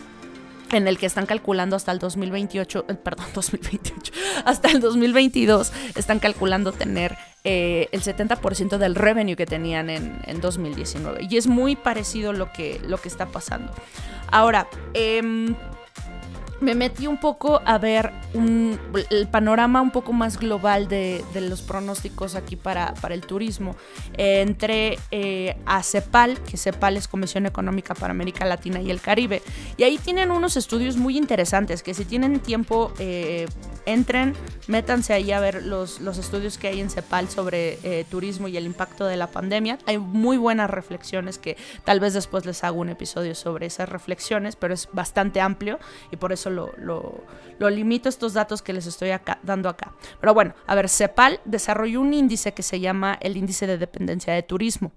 en 0.73 0.89
el 0.89 0.99
que 0.99 1.07
están 1.07 1.27
calculando 1.27 1.77
hasta 1.77 1.93
el 1.93 1.99
2028, 1.99 2.87
eh, 2.89 2.95
perdón, 2.95 3.27
2028, 3.35 4.13
hasta 4.45 4.71
el 4.71 4.81
2022 4.81 5.73
están 5.95 6.19
calculando 6.19 6.73
tener 6.73 7.17
eh, 7.45 7.89
el 7.93 8.03
70% 8.03 8.79
del 8.79 8.95
revenue 8.95 9.37
que 9.37 9.47
tenían 9.47 9.91
en, 9.91 10.41
2019. 10.41 11.29
Y 11.31 11.37
es 11.37 11.47
muy 11.47 11.77
parecido 11.77 12.33
lo 12.33 12.53
que, 12.53 12.81
lo 12.87 12.99
que 12.99 13.09
está 13.09 13.27
pasando. 13.27 13.73
Ahora, 14.31 14.69
em, 14.95 15.55
me 16.61 16.75
metí 16.75 17.07
un 17.07 17.19
poco 17.19 17.61
a 17.65 17.79
ver 17.79 18.13
el 18.35 19.29
panorama 19.29 19.81
un 19.83 19.91
poco 19.91 20.13
más 20.13 20.39
global 20.39 20.89
de, 20.89 21.25
los 21.35 21.63
pronósticos 21.63 22.35
aquí 22.35 22.57
para, 22.57 22.95
el 23.11 23.21
turismo. 23.21 23.77
entré 24.17 24.99
eh, 25.11 25.57
a 25.67 25.83
CEPAL, 25.83 26.41
que 26.41 26.57
CEPAL 26.57 26.97
es 26.97 27.09
Comisión 27.09 27.47
Económica 27.47 27.95
para 27.95 28.13
América 28.13 28.45
Latina 28.45 28.81
y 28.81 28.91
el 28.91 29.01
Caribe, 29.01 29.43
y 29.77 29.85
ahí 29.85 29.99
tienen 29.99 30.31
unos 30.31 30.57
estudios 30.57 30.97
muy 30.97 31.17
interesantes 31.17 31.83
que 31.83 31.95
si 31.95 32.05
tienen 32.05 32.41
tiempo 32.41 32.93
eh, 32.99 33.47
entren, 33.85 34.35
métanse 34.67 35.13
ahí 35.13 35.33
a 35.33 35.41
ver 35.41 35.63
los, 35.63 36.01
los 36.01 36.19
estudios 36.19 36.59
que 36.59 36.69
hay 36.69 36.81
en 36.81 36.91
CEPAL 36.91 37.29
sobre 37.29 37.79
eh, 37.83 38.05
turismo 38.11 38.49
y 38.49 38.57
el 38.57 38.67
impacto 38.67 39.07
de 39.07 39.17
la 39.17 39.29
pandemia. 39.29 39.79
Hay 39.87 39.99
muy 39.99 40.37
buenas 40.37 40.71
reflexiones 40.71 41.39
que 41.39 41.57
tal 41.85 42.01
vez 42.01 42.15
después 42.15 42.47
les 42.47 42.65
hago 42.65 42.81
un 42.81 42.89
episodio 42.89 43.35
sobre 43.35 43.67
esas 43.67 43.89
reflexiones, 43.89 44.57
pero 44.57 44.75
es 44.75 44.89
bastante 44.93 45.41
amplio 45.41 45.79
y 46.11 46.17
por 46.17 46.33
eso 46.33 46.46
lo, 46.51 46.73
lo, 46.79 47.71
limito 47.71 48.09
a 48.09 48.11
estos 48.11 48.35
datos 48.35 48.63
que 48.63 48.73
les 48.73 48.87
estoy 48.87 49.11
dando 49.43 49.69
acá. 49.69 49.93
Pero 50.21 50.35
bueno, 50.35 50.55
a 50.67 50.75
ver, 50.75 50.89
CEPAL 50.89 51.41
desarrolló 51.45 52.01
un 52.01 52.13
índice 52.15 52.53
que 52.53 52.63
se 52.63 52.81
llama 52.81 53.19
el 53.21 53.37
índice 53.37 53.67
de 53.67 53.79
dependencia 53.79 54.33
de 54.33 54.43
turismo. 54.43 54.93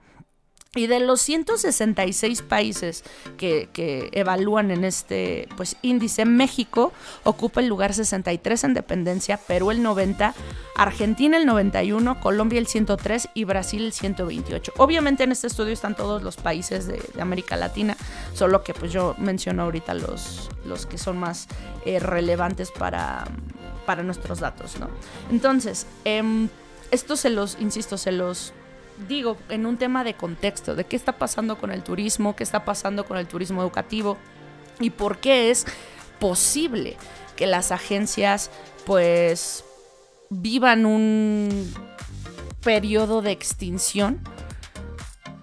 Y 0.76 0.86
de 0.86 1.00
los 1.00 1.20
166 1.22 2.44
países 2.44 3.04
que, 3.38 4.10
evalúan 4.12 4.70
en 4.70 4.84
este 4.84 5.50
pues, 5.58 5.76
índice, 5.82 6.26
México 6.26 6.94
ocupa 7.24 7.62
el 7.62 7.68
lugar 7.68 7.96
63 7.96 8.66
en 8.66 8.74
dependencia, 8.76 9.38
Perú 9.38 9.72
el 9.72 9.82
90, 9.82 10.36
Argentina 10.76 11.38
el 11.38 11.48
91, 11.48 12.20
Colombia 12.20 12.60
el 12.60 12.68
103 12.68 13.30
y 13.34 13.46
Brasil 13.46 13.84
el 13.84 13.94
128. 13.94 14.74
Obviamente 14.78 15.24
en 15.24 15.32
este 15.32 15.48
estudio 15.48 15.74
están 15.74 15.96
todos 15.96 16.22
los 16.22 16.38
países 16.38 16.86
de, 16.86 17.02
América 17.20 17.58
Latina, 17.58 17.98
solo 18.36 18.64
que 18.64 18.76
pues 18.76 18.94
yo 18.94 19.16
menciono 19.18 19.64
ahorita 19.64 19.96
los, 19.96 20.50
los 20.66 20.86
que 20.86 21.00
son 21.00 21.18
más 21.18 21.48
eh, 21.84 22.00
relevantes 22.00 22.70
para, 22.70 23.26
para 23.88 24.04
nuestros 24.04 24.40
datos. 24.40 24.80
¿no? 24.80 24.88
Entonces, 25.32 25.88
em, 26.06 26.48
esto 26.92 27.16
se 27.16 27.32
los, 27.32 27.58
insisto, 27.60 27.98
se 27.98 28.12
los 28.12 28.54
digo, 29.08 29.38
en 29.50 29.66
un 29.66 29.78
tema 29.78 30.04
de 30.04 30.14
contexto, 30.16 30.76
de 30.76 30.86
qué 30.86 30.96
está 30.96 31.14
pasando 31.14 31.58
con 31.58 31.72
el 31.72 31.84
turismo, 31.84 32.36
qué 32.36 32.44
está 32.44 32.66
pasando 32.66 33.06
con 33.06 33.18
el 33.18 33.28
turismo 33.28 33.62
educativo 33.62 34.18
y 34.80 34.90
por 34.90 35.20
qué 35.20 35.52
es 35.52 35.66
posible 36.20 36.98
que 37.36 37.48
las 37.48 37.72
agencias 37.72 38.52
pues 38.86 39.64
vivan 40.30 40.86
un 40.86 41.74
periodo 42.62 43.22
de 43.22 43.32
extinción. 43.32 44.20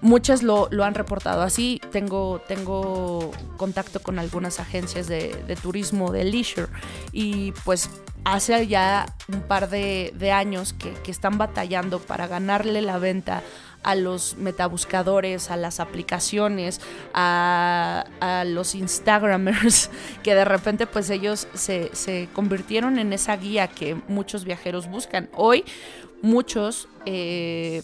Muchas 0.03 0.43
lo, 0.43 0.69
han 0.85 0.95
reportado 0.95 1.43
así. 1.43 1.81
Tengo, 1.91 2.41
tengo 2.47 3.31
contacto 3.57 4.01
con 4.01 4.19
algunas 4.19 4.61
agencias 4.61 5.09
de, 5.09 5.35
de 5.47 5.57
turismo 5.57 6.13
de 6.13 6.25
leisure 6.25 6.69
y 7.13 7.53
pues 7.65 7.89
hace 8.27 8.67
ya 8.67 9.07
un 9.29 9.41
par 9.43 9.71
de, 9.71 10.33
años 10.33 10.73
que, 10.73 11.11
están 11.11 11.39
batallando 11.39 12.01
para 12.01 12.27
ganarle 12.27 12.83
la 12.83 12.99
venta 12.99 13.43
a 13.85 13.95
los 13.95 14.37
metabuscadores, 14.37 15.53
a 15.53 15.57
las 15.57 15.79
aplicaciones, 15.79 16.81
a, 17.15 18.05
los 18.47 18.75
Instagramers, 18.75 19.91
que 20.25 20.35
de 20.35 20.45
repente 20.45 20.89
pues 20.89 21.09
ellos 21.11 21.47
se, 21.55 22.29
convirtieron 22.33 22.99
en 22.99 23.13
esa 23.13 23.37
guía 23.37 23.69
que 23.69 23.95
muchos 24.09 24.45
viajeros 24.45 24.89
buscan. 24.89 25.31
Hoy 25.35 25.65
muchos... 26.21 26.89
Eh, 27.07 27.83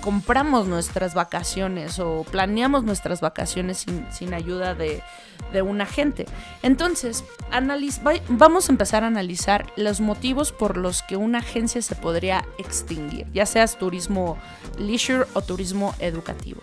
compramos 0.00 0.66
nuestras 0.66 1.14
vacaciones 1.14 1.98
o 1.98 2.24
planeamos 2.30 2.84
nuestras 2.84 3.20
vacaciones 3.20 3.86
sin, 4.10 4.34
ayuda 4.34 4.74
de, 4.74 5.02
un 5.62 5.80
agente. 5.80 6.26
Entonces, 6.62 7.24
vamos 8.28 8.68
a 8.68 8.72
empezar 8.72 9.04
a 9.04 9.08
analizar 9.08 9.66
los 9.76 10.00
motivos 10.00 10.52
por 10.52 10.76
los 10.76 11.02
que 11.02 11.16
una 11.16 11.38
agencia 11.38 11.82
se 11.82 11.94
podría 11.94 12.44
extinguir, 12.58 13.26
ya 13.32 13.46
seas 13.46 13.78
turismo 13.78 14.38
leisure 14.78 15.26
o 15.34 15.42
turismo 15.42 15.94
educativo. 15.98 16.60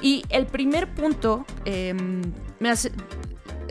Y 0.00 0.24
el 0.30 0.46
primer 0.46 0.92
punto 0.92 1.46
em, 1.64 2.22
me 2.58 2.70
hace, 2.70 2.90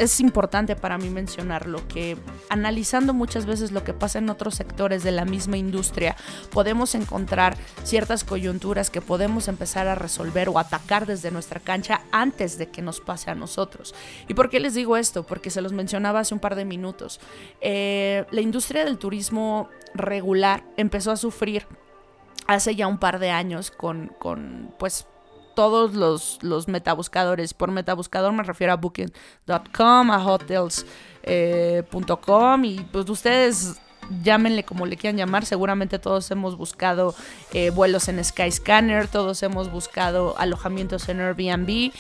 es 0.02 0.20
importante 0.20 0.76
para 0.76 0.98
mí 0.98 1.12
mencionarlo, 1.12 1.88
que 1.88 2.18
analizando 2.50 3.14
muchas 3.14 3.46
veces 3.46 3.72
lo 3.72 3.84
que 3.84 3.94
pasa 3.94 4.18
en 4.18 4.32
otros 4.32 4.56
sectores 4.56 5.04
de 5.04 5.12
la 5.12 5.26
misma 5.26 5.58
industria, 5.58 6.16
podemos 6.52 6.96
encontrar 6.96 7.56
ciertas 7.84 8.24
coyunturas 8.24 8.90
que 8.90 9.00
podemos 9.00 9.48
empezar 9.48 9.88
a 9.88 9.94
resolver 9.94 10.50
o 10.50 10.58
atacar 10.58 11.06
desde 11.06 11.30
nuestra 11.30 11.60
cancha 11.60 12.02
antes 12.12 12.58
de 12.58 12.70
que 12.70 12.82
nos 12.82 13.00
pase 13.00 13.30
a 13.30 13.36
nosotros. 13.36 13.94
¿Y 14.28 14.34
por 14.34 14.50
qué 14.50 14.60
les 14.60 14.74
digo 14.74 14.98
esto? 14.98 15.24
Porque 15.24 15.52
se 15.52 15.62
los 15.62 15.72
mencionaba 15.72 16.22
hace 16.22 16.34
un 16.34 16.40
par 16.40 16.56
de 16.56 16.66
minutos. 16.66 17.20
Eh, 17.62 18.26
la 18.32 18.42
industria 18.42 18.84
del 18.84 18.98
turismo 18.98 19.70
regular 19.94 20.64
empezó 20.78 21.12
a 21.12 21.16
sufrir 21.16 21.68
hace 22.48 22.76
ya 22.76 22.88
un 22.88 22.98
par 22.98 23.20
de 23.20 23.30
años 23.30 23.70
con, 23.70 24.08
con 24.20 24.74
pues 24.80 25.06
todos 25.56 25.94
los, 25.94 26.40
los 26.42 26.68
metabuscadores. 26.68 27.54
Por 27.54 27.72
metabuscador 27.72 28.34
me 28.34 28.44
refiero 28.44 28.74
a 28.74 28.78
booking.com, 28.78 30.12
a 30.12 30.24
hotels.com 30.26 30.84
eh, 31.24 32.68
y 32.68 32.80
pues 32.92 33.10
ustedes 33.10 33.80
llámenle 34.24 34.64
como 34.64 34.86
le 34.86 34.98
quieran 34.98 35.18
llamar, 35.18 35.46
seguramente 35.46 36.00
todos 36.00 36.30
hemos 36.32 36.58
buscado 36.58 37.16
eh, 37.54 37.70
vuelos 37.70 38.08
en 38.10 38.24
Skyscanner, 38.24 39.08
todos 39.08 39.42
hemos 39.44 39.72
buscado 39.72 40.38
alojamientos 40.38 41.08
en 41.10 41.22
Airbnb. 41.22 41.92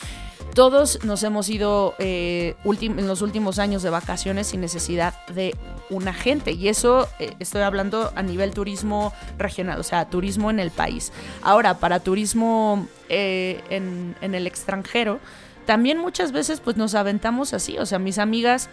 Todos 0.54 1.04
nos 1.06 1.24
hemos 1.24 1.50
ido 1.50 1.96
eh, 1.98 2.56
en 2.66 3.08
los 3.08 3.22
últimos 3.22 3.58
años 3.58 3.84
de 3.84 3.90
vacaciones 3.90 4.48
sin 4.48 4.60
necesidad 4.60 5.14
de 5.28 5.56
un 5.90 6.08
agente. 6.10 6.52
Y 6.52 6.68
eso 6.68 7.08
eh, 7.20 7.36
estoy 7.40 7.62
hablando 7.62 8.12
a 8.16 8.22
nivel 8.22 8.52
turismo 8.52 9.14
regional, 9.38 9.80
o 9.80 9.84
sea, 9.84 10.10
turismo 10.10 10.50
en 10.50 10.60
el 10.60 10.70
país. 10.70 11.14
Ahora, 11.42 11.76
para 11.78 12.02
turismo 12.02 12.86
eh, 13.08 13.62
en, 13.70 14.16
el 14.22 14.46
extranjero, 14.46 15.20
también 15.66 15.98
muchas 15.98 16.34
veces 16.34 16.60
pues 16.60 16.76
nos 16.76 16.96
aventamos 16.96 17.54
así. 17.54 17.78
O 17.78 17.86
sea, 17.86 17.98
mis 17.98 18.18
amigas 18.18 18.70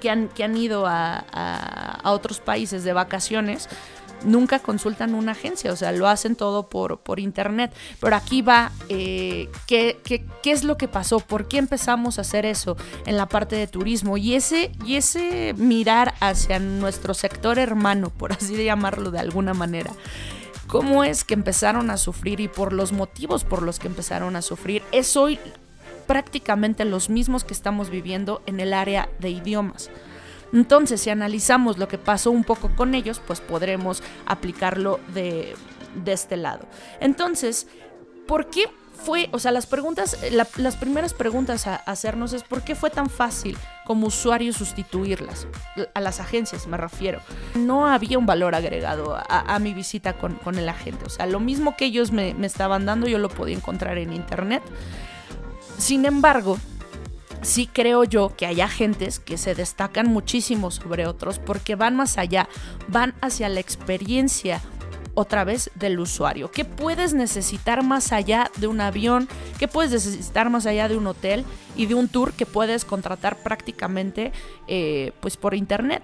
que 0.00 0.08
han, 0.08 0.28
que 0.28 0.42
han 0.42 0.56
ido 0.56 0.86
a, 0.86 1.18
a 2.02 2.12
otros 2.12 2.40
países 2.40 2.82
de 2.82 2.94
vacaciones, 2.94 3.68
nunca 4.24 4.58
consultan 4.58 5.14
una 5.14 5.32
agencia, 5.32 5.72
o 5.72 5.76
sea, 5.76 5.92
lo 5.92 6.08
hacen 6.08 6.36
todo 6.36 6.68
por, 6.68 7.00
por 7.00 7.20
internet. 7.20 7.72
Pero 8.00 8.16
aquí 8.16 8.42
va, 8.42 8.72
eh, 8.88 9.48
¿qué, 9.66 10.00
es 10.44 10.64
lo 10.64 10.76
que 10.76 10.88
pasó? 10.88 11.20
¿Por 11.20 11.48
qué 11.48 11.58
empezamos 11.58 12.18
a 12.18 12.22
hacer 12.22 12.46
eso 12.46 12.76
en 13.06 13.16
la 13.16 13.26
parte 13.26 13.56
de 13.56 13.66
turismo? 13.66 14.16
Y 14.16 14.34
ese, 14.34 14.72
y 14.84 14.96
ese 14.96 15.54
mirar 15.56 16.14
hacia 16.20 16.58
nuestro 16.58 17.14
sector 17.14 17.58
hermano, 17.58 18.10
por 18.10 18.32
así 18.32 18.62
llamarlo 18.64 19.10
de 19.10 19.20
alguna 19.20 19.54
manera. 19.54 19.92
¿Cómo 20.66 21.04
es 21.04 21.24
que 21.24 21.34
empezaron 21.34 21.90
a 21.90 21.96
sufrir 21.96 22.40
y 22.40 22.48
por 22.48 22.72
los 22.72 22.92
motivos 22.92 23.44
por 23.44 23.62
los 23.62 23.78
que 23.78 23.86
empezaron 23.86 24.34
a 24.34 24.42
sufrir? 24.42 24.82
Es 24.92 25.16
hoy 25.16 25.38
prácticamente 26.06 26.84
los 26.84 27.10
mismos 27.10 27.44
que 27.44 27.54
estamos 27.54 27.90
viviendo 27.90 28.42
en 28.46 28.60
el 28.60 28.72
área 28.72 29.08
de 29.20 29.30
idiomas. 29.30 29.90
Entonces, 30.54 31.00
si 31.00 31.10
analizamos 31.10 31.78
lo 31.78 31.88
que 31.88 31.98
pasó 31.98 32.30
un 32.30 32.44
poco 32.44 32.70
con 32.76 32.94
ellos, 32.94 33.20
pues 33.26 33.40
podremos 33.40 34.02
aplicarlo 34.24 35.00
de, 35.12 35.54
este 36.06 36.36
lado. 36.36 36.66
Entonces, 37.00 37.66
¿por 38.28 38.46
qué 38.46 38.70
fue, 38.94 39.28
o 39.32 39.40
sea, 39.40 39.50
las 39.50 39.66
preguntas, 39.66 40.16
las 40.56 40.76
primeras 40.76 41.12
preguntas 41.12 41.66
a 41.66 41.74
hacernos 41.74 42.32
es 42.32 42.44
por 42.44 42.62
qué 42.62 42.76
fue 42.76 42.88
tan 42.88 43.10
fácil 43.10 43.58
como 43.84 44.06
usuario 44.06 44.52
sustituirlas, 44.52 45.48
a 45.92 46.00
las 46.00 46.20
agencias 46.20 46.68
me 46.68 46.76
refiero. 46.76 47.20
No 47.56 47.88
había 47.88 48.16
un 48.16 48.24
valor 48.24 48.54
agregado 48.54 49.20
a, 49.28 49.58
mi 49.58 49.74
visita 49.74 50.14
con, 50.14 50.56
el 50.56 50.68
agente, 50.68 51.04
o 51.04 51.10
sea, 51.10 51.26
lo 51.26 51.40
mismo 51.40 51.76
que 51.76 51.86
ellos 51.86 52.12
me, 52.12 52.32
me 52.34 52.46
estaban 52.46 52.86
dando 52.86 53.08
yo 53.08 53.18
lo 53.18 53.28
podía 53.28 53.56
encontrar 53.56 53.98
en 53.98 54.12
internet. 54.12 54.62
Sin 55.76 56.04
embargo, 56.04 56.56
sí 57.44 57.68
creo 57.72 58.04
yo 58.04 58.34
que 58.36 58.46
hay 58.46 58.60
agentes 58.60 59.18
que 59.20 59.38
se 59.38 59.54
destacan 59.54 60.08
muchísimo 60.08 60.70
sobre 60.70 61.06
otros 61.06 61.38
porque 61.38 61.74
van 61.74 61.96
más 61.96 62.18
allá, 62.18 62.48
van 62.88 63.14
hacia 63.20 63.48
la 63.48 63.60
experiencia 63.60 64.60
otra 65.14 65.44
vez 65.44 65.70
del 65.76 66.00
usuario. 66.00 66.50
¿Qué 66.50 66.64
puedes 66.64 67.14
necesitar 67.14 67.84
más 67.84 68.12
allá 68.12 68.50
de 68.56 68.66
un 68.66 68.80
avión? 68.80 69.28
¿Qué 69.58 69.68
puedes 69.68 69.92
necesitar 69.92 70.50
más 70.50 70.66
allá 70.66 70.88
de 70.88 70.96
un 70.96 71.06
hotel 71.06 71.44
y 71.76 71.86
de 71.86 71.94
un 71.94 72.08
tour 72.08 72.32
que 72.32 72.46
puedes 72.46 72.84
contratar 72.84 73.36
prácticamente 73.36 74.32
eh, 74.66 75.12
pues 75.20 75.36
por 75.36 75.54
internet? 75.54 76.02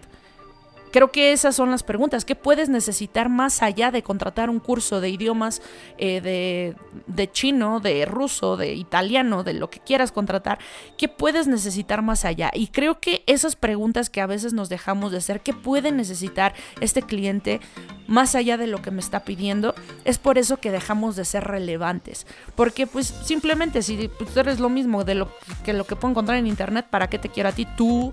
Creo 0.91 1.13
que 1.13 1.33
esas 1.33 1.55
son 1.55 1.71
las 1.71 1.83
preguntas. 1.83 2.25
¿Qué 2.25 2.35
puedes 2.35 2.69
necesitar 2.69 3.29
más 3.29 3.63
allá 3.63 3.91
de 3.91 4.03
contratar 4.03 4.51
un 4.51 4.59
curso 4.59 5.01
de 5.01 5.11
idiomas 5.11 5.63
eh, 5.99 6.21
de, 6.21 6.77
de, 7.07 7.31
chino, 7.31 7.81
de 7.81 8.05
ruso, 8.07 8.57
de 8.57 8.75
italiano, 8.75 9.45
de 9.45 9.55
lo 9.55 9.71
que 9.71 9.81
quieras 9.81 10.13
contratar? 10.13 10.59
¿Qué 10.99 11.09
puedes 11.09 11.47
necesitar 11.47 12.03
más 12.03 12.25
allá? 12.25 12.51
Y 12.55 12.69
creo 12.69 13.01
que 13.01 13.23
esas 13.27 13.57
preguntas 13.57 14.11
que 14.11 14.21
a 14.21 14.27
veces 14.27 14.53
nos 14.53 14.69
dejamos 14.69 15.13
de 15.13 15.19
hacer, 15.19 15.41
¿qué 15.41 15.53
puede 15.53 15.93
necesitar 15.93 16.55
este 16.81 17.03
cliente 17.03 17.61
más 18.07 18.35
allá 18.35 18.57
de 18.57 18.67
lo 18.67 18.83
que 18.83 18.91
me 18.91 19.01
está 19.01 19.25
pidiendo? 19.25 19.75
Es 20.05 20.19
por 20.19 20.39
eso 20.39 20.57
que 20.59 20.71
dejamos 20.71 21.17
de 21.17 21.25
ser 21.25 21.45
relevantes. 21.45 22.27
Porque 22.57 22.87
pues 22.87 23.07
simplemente 23.07 23.83
si 23.83 24.09
tú 24.09 24.41
eres 24.41 24.59
lo 24.59 24.69
mismo 24.69 25.05
de 25.05 25.15
lo 25.15 25.29
que 25.65 25.73
lo 25.73 25.85
que 25.85 25.97
puedo 25.97 26.11
encontrar 26.11 26.39
en 26.39 26.47
internet, 26.47 26.87
¿para 26.91 27.09
qué 27.09 27.19
te 27.19 27.29
quiero 27.29 27.49
a 27.49 27.53
ti? 27.53 27.67
Tú 27.77 28.13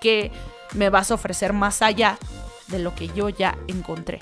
¿qué 0.00 0.32
me 0.74 0.90
vas 0.90 1.10
a 1.10 1.14
ofrecer 1.14 1.52
más 1.52 1.82
allá 1.82 2.18
de 2.68 2.78
lo 2.78 2.94
que 2.94 3.08
yo 3.08 3.28
ya 3.28 3.56
encontré? 3.66 4.20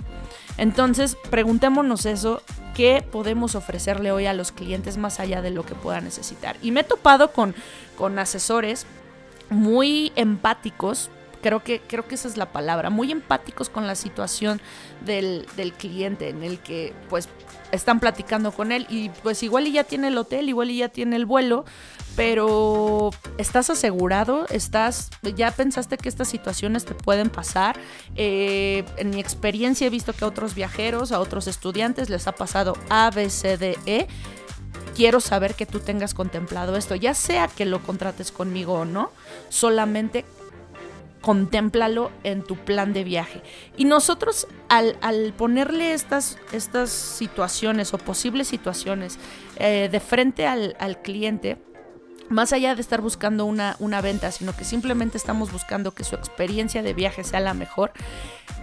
Entonces, 0.56 1.16
preguntémonos 1.30 2.04
eso, 2.06 2.42
¿qué 2.74 3.06
podemos 3.08 3.54
ofrecerle 3.54 4.10
hoy 4.10 4.26
a 4.26 4.32
los 4.32 4.52
clientes 4.52 4.96
más 4.96 5.20
allá 5.20 5.40
de 5.40 5.50
lo 5.50 5.64
que 5.64 5.74
pueda 5.74 6.00
necesitar? 6.00 6.56
Y 6.62 6.72
me 6.72 6.80
he 6.80 6.84
topado 6.84 7.32
con, 7.32 7.54
con 7.96 8.18
asesores 8.18 8.86
muy 9.50 10.12
empáticos, 10.16 11.10
creo 11.40 11.62
que, 11.62 11.80
creo 11.80 12.06
que 12.06 12.14
esa 12.14 12.28
es 12.28 12.36
la 12.36 12.52
palabra, 12.52 12.90
muy 12.90 13.12
empáticos 13.12 13.68
con 13.68 13.86
la 13.86 13.94
situación 13.94 14.60
del, 15.04 15.46
del 15.56 15.72
cliente, 15.72 16.28
en 16.28 16.42
el 16.42 16.58
que 16.58 16.92
pues 17.08 17.28
están 17.72 18.00
platicando 18.00 18.52
con 18.52 18.72
él 18.72 18.86
y 18.88 19.10
pues 19.10 19.42
igual 19.42 19.66
y 19.66 19.72
ya 19.72 19.84
tiene 19.84 20.08
el 20.08 20.18
hotel, 20.18 20.48
igual 20.48 20.70
y 20.70 20.78
ya 20.78 20.88
tiene 20.88 21.16
el 21.16 21.26
vuelo, 21.26 21.64
pero 22.16 23.10
¿estás 23.36 23.70
asegurado? 23.70 24.46
¿Estás, 24.48 25.10
ya 25.36 25.50
pensaste 25.50 25.96
que 25.98 26.08
estas 26.08 26.28
situaciones 26.28 26.84
te 26.84 26.94
pueden 26.94 27.30
pasar? 27.30 27.78
Eh, 28.16 28.84
en 28.96 29.10
mi 29.10 29.20
experiencia 29.20 29.86
he 29.86 29.90
visto 29.90 30.12
que 30.12 30.24
a 30.24 30.28
otros 30.28 30.54
viajeros, 30.54 31.12
a 31.12 31.20
otros 31.20 31.46
estudiantes 31.46 32.10
les 32.10 32.26
ha 32.26 32.32
pasado 32.32 32.76
A, 32.88 33.10
B, 33.10 33.30
C, 33.30 33.56
D, 33.56 33.78
E 33.86 34.08
quiero 34.96 35.20
saber 35.20 35.54
que 35.54 35.64
tú 35.64 35.78
tengas 35.78 36.12
contemplado 36.12 36.76
esto, 36.76 36.96
ya 36.96 37.14
sea 37.14 37.46
que 37.46 37.64
lo 37.64 37.80
contrates 37.84 38.32
conmigo 38.32 38.72
o 38.72 38.84
no, 38.84 39.12
solamente 39.48 40.24
contémplalo 41.20 42.10
en 42.24 42.42
tu 42.42 42.56
plan 42.56 42.92
de 42.92 43.04
viaje. 43.04 43.42
Y 43.76 43.84
nosotros 43.84 44.46
al, 44.68 45.32
ponerle 45.36 45.92
estas, 45.92 46.38
estas 46.52 46.90
situaciones 46.90 47.92
o 47.94 47.98
posibles 47.98 48.48
situaciones 48.48 49.18
eh, 49.56 49.88
de 49.90 50.00
frente 50.00 50.46
al, 50.46 50.76
al, 50.78 51.02
cliente, 51.02 51.58
más 52.28 52.52
allá 52.52 52.74
de 52.74 52.80
estar 52.80 53.00
buscando 53.00 53.44
una, 53.44 53.76
una 53.78 54.00
venta, 54.00 54.30
sino 54.32 54.56
que 54.56 54.64
simplemente 54.64 55.16
estamos 55.16 55.52
buscando 55.52 55.92
que 55.92 56.04
su 56.04 56.14
experiencia 56.14 56.82
de 56.82 56.94
viaje 56.94 57.24
sea 57.24 57.40
la 57.40 57.54
mejor, 57.54 57.92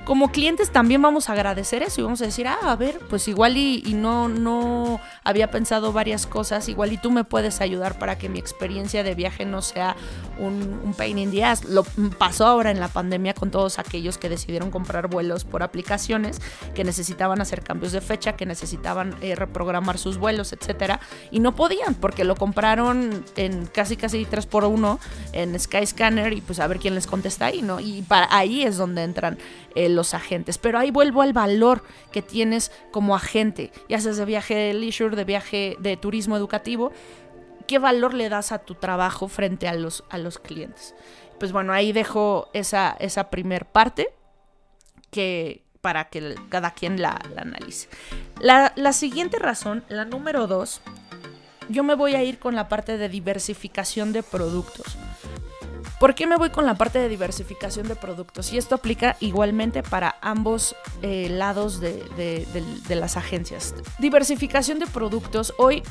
como 0.06 0.32
clientes 0.32 0.70
también 0.70 1.02
vamos 1.02 1.30
a 1.30 1.34
agradecer 1.34 1.82
eso 1.82 2.00
y 2.00 2.04
vamos 2.04 2.22
a 2.22 2.26
decir, 2.26 2.48
ah, 2.48 2.60
a 2.62 2.76
ver, 2.76 3.00
pues 3.10 3.28
igual 3.28 3.58
y, 3.58 3.82
no, 3.96 4.30
no 4.30 5.02
había 5.24 5.50
pensado 5.50 5.92
varias 5.94 6.28
cosas, 6.28 6.70
igual 6.70 6.94
y 6.94 6.98
tú 6.98 7.10
me 7.10 7.24
puedes 7.24 7.60
ayudar 7.60 7.98
para 7.98 8.16
que 8.16 8.30
mi 8.30 8.38
experiencia 8.38 9.02
de 9.02 9.16
viaje 9.16 9.46
no 9.46 9.64
sea 9.64 9.96
un, 10.38 10.94
pain 10.96 11.18
in 11.18 11.32
the 11.32 11.44
ass. 11.44 11.66
Lo 11.66 11.84
pasó 12.20 12.46
ahora 12.46 12.70
en 12.70 12.80
la 12.80 12.88
pandemia 12.88 13.34
con 13.34 13.50
todos 13.50 13.80
aquellos 13.80 14.20
que 14.20 14.30
decidieron 14.30 14.70
comprar 14.70 15.08
vuelos 15.08 15.44
por 15.44 15.64
aplicaciones, 15.64 16.40
que 16.76 16.84
necesitaban 16.84 17.42
hacer 17.42 17.64
cambios 17.64 17.92
de 17.92 18.00
fecha, 18.00 18.36
que 18.36 18.46
necesitaban 18.46 19.16
eh, 19.22 19.36
reprogramar 19.36 19.98
sus 19.98 20.18
vuelos, 20.18 20.54
etcétera, 20.54 21.00
y 21.32 21.40
no 21.40 21.56
podían 21.56 21.96
porque 21.96 22.26
lo 22.26 22.36
compraron 22.36 23.26
en 23.38 23.55
casi 23.74 23.98
casi 23.98 24.26
3 24.26 24.46
por 24.46 24.66
1 24.66 25.00
en 25.34 25.60
Skyscanner 25.60 26.34
y 26.34 26.42
pues 26.42 26.60
a 26.60 26.68
ver 26.68 26.80
quién 26.80 26.96
les 26.96 27.08
contesta 27.08 27.48
ahí, 27.48 27.62
¿no? 27.62 27.80
Y 27.80 28.02
para 28.04 28.28
ahí 28.36 28.64
es 28.64 28.78
donde 28.78 29.04
entran 29.04 29.38
eh, 29.76 29.90
los 29.90 30.14
agentes. 30.14 30.58
Pero 30.58 30.80
ahí 30.80 30.92
vuelvo 30.92 31.22
al 31.22 31.34
valor 31.34 31.84
que 32.12 32.22
tienes 32.22 32.72
como 32.92 33.16
agente, 33.16 33.72
ya 33.90 34.00
seas 34.00 34.18
de 34.18 34.26
viaje 34.26 34.56
de 34.56 34.74
leisure, 34.74 35.16
de 35.16 35.24
viaje 35.24 35.78
de 35.80 35.98
turismo 35.98 36.38
educativo. 36.38 36.92
¿Qué 37.68 37.80
valor 37.80 38.14
le 38.14 38.30
das 38.30 38.52
a 38.52 38.60
tu 38.60 38.76
trabajo 38.76 39.28
frente 39.28 39.68
a 39.68 39.74
los, 39.74 40.04
a 40.10 40.18
los 40.18 40.38
clientes? 40.38 40.94
Pues 41.40 41.52
bueno, 41.52 41.74
ahí 41.74 41.92
dejo 41.92 42.50
esa, 42.54 42.96
esa 43.00 43.30
primer 43.30 43.66
parte 43.66 44.14
que, 45.10 45.64
para 45.82 46.10
que 46.10 46.36
cada 46.50 46.72
quien 46.72 47.02
la, 47.02 47.20
analice. 47.38 47.90
La, 48.40 48.72
la, 48.76 48.94
siguiente 48.94 49.40
razón, 49.40 49.84
la 49.90 50.06
número 50.06 50.48
dos, 50.48 50.82
yo 51.70 51.84
me 51.84 51.96
voy 51.96 52.16
a 52.16 52.24
ir 52.24 52.40
con 52.40 52.56
la 52.56 52.68
parte 52.68 52.98
de 52.98 53.10
diversificación 53.10 54.14
de 54.14 54.24
productos. 54.24 54.98
¿Por 56.00 56.14
qué 56.14 56.28
me 56.28 56.36
voy 56.36 56.50
con 56.50 56.66
la 56.66 56.76
parte 56.76 57.00
de 57.00 57.08
diversificación 57.08 57.88
de 57.88 57.96
productos? 57.96 58.52
Y 58.52 58.58
esto 58.58 58.76
aplica 58.76 59.16
igualmente 59.22 59.82
para 59.82 60.16
ambos 60.22 60.76
eh, 61.02 61.30
lados 61.30 61.80
de, 61.80 62.46
las 62.90 63.18
agencias. 63.18 63.74
Diversificación 64.00 64.80
de 64.80 64.88
productos. 64.88 65.54
Hoy 65.58 65.84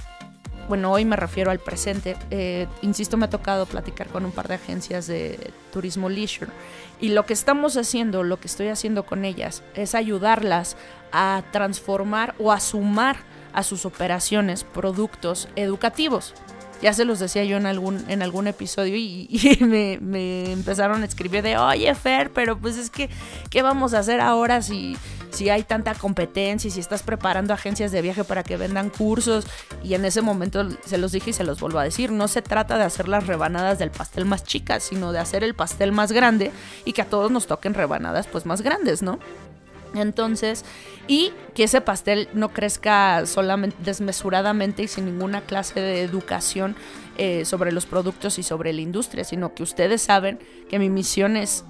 bueno, 0.69 0.93
hoy 0.93 1.05
me 1.05 1.17
refiero 1.17 1.51
al 1.51 1.59
presente. 1.59 2.17
Eh, 2.31 2.67
insisto, 2.81 3.19
me 3.19 3.27
ha 3.27 3.31
tocado 3.31 3.67
platicar 3.67 4.09
con 4.09 4.25
un 4.25 4.33
par 4.33 4.49
de 4.49 4.55
agencias 4.55 5.07
de 5.07 5.53
turismo 5.73 6.09
leisure. 6.09 6.51
Y 7.01 7.11
lo 7.11 7.27
que 7.27 7.35
estamos 7.35 7.77
haciendo, 7.77 8.23
lo 8.23 8.41
que 8.41 8.47
estoy 8.47 8.69
haciendo 8.69 9.05
con 9.05 9.27
ellas, 9.27 9.63
es 9.75 9.95
ayudarlas 9.95 10.77
a 11.13 11.43
transformar 11.53 12.35
o 12.39 12.51
a 12.51 12.61
sumar 12.61 13.19
a 13.55 13.63
sus 13.63 13.87
operaciones 13.87 14.65
productos 14.65 15.49
educativos 15.57 16.35
ya 16.85 16.93
se 16.93 17.07
los 17.07 17.19
decía 17.19 17.45
yo 17.45 17.57
en 17.57 17.65
algún, 17.65 18.05
en 18.09 18.23
algún 18.23 18.47
episodio 18.47 18.97
y, 18.97 19.59
me, 19.61 20.53
empezaron 20.53 21.01
a 21.01 21.07
escribir 21.07 21.43
de, 21.43 21.57
oye 21.57 21.95
Fer, 21.95 22.31
pero 22.31 22.59
pues 22.59 22.77
es 22.77 22.91
que, 22.91 23.09
¿qué 23.49 23.63
vamos 23.63 23.95
a 23.95 24.01
hacer 24.01 24.21
ahora 24.21 24.61
si, 24.61 24.97
si 25.31 25.49
hay 25.49 25.63
tanta 25.63 25.95
competencia 25.95 26.69
y 26.69 26.71
si 26.71 26.81
estás 26.81 27.03
preparando 27.03 27.55
agencias 27.55 27.91
de 27.91 28.03
viaje 28.03 28.23
para 28.23 28.43
que 28.43 28.59
vendan 28.59 28.91
cursos? 28.91 29.47
Y 29.83 29.95
en 29.95 30.05
ese 30.05 30.21
momento 30.21 30.69
se 30.85 30.99
los 30.99 31.13
dije 31.13 31.31
y 31.31 31.33
se 31.33 31.45
los 31.45 31.59
vuelvo 31.59 31.79
a 31.79 31.85
decir, 31.85 32.13
no 32.13 32.29
se 32.29 32.43
trata 32.43 32.77
de 32.77 32.85
hacer 32.85 33.09
las 33.09 33.27
rebanadas 33.27 33.79
del 33.79 33.91
pastel 33.91 34.27
más 34.27 34.45
chicas, 34.45 34.83
sino 34.83 35.13
de 35.13 35.21
hacer 35.21 35.43
el 35.43 35.55
pastel 35.55 35.91
más 35.93 36.13
grande 36.13 36.53
y 36.85 36.93
que 36.93 37.01
a 37.01 37.07
todos 37.07 37.31
nos 37.31 37.47
toquen 37.47 37.73
rebanadas 37.73 38.27
pues 38.27 38.45
más 38.45 38.61
grandes, 38.61 39.01
¿no? 39.01 39.19
Entonces, 39.95 40.65
y 41.07 41.33
que 41.55 41.65
ese 41.65 41.81
pastel 41.81 42.29
no 42.33 42.51
crezca 42.51 43.27
solamente 43.27 43.77
desmesuradamente 43.85 44.83
y 44.83 44.89
sin 44.89 45.07
ninguna 45.07 45.43
clase 45.43 45.81
de 45.81 46.03
educación 46.03 46.77
eh, 47.17 47.45
sobre 47.45 47.73
los 47.73 47.87
productos 47.87 48.39
y 48.39 48.43
sobre 48.43 48.73
la 48.73 48.81
industria, 48.81 49.25
sino 49.25 49.55
que 49.55 49.63
ustedes 49.63 50.03
saben 50.03 50.39
que 50.69 50.79
mi 50.79 50.91
misión 50.91 51.37
es 51.37 51.65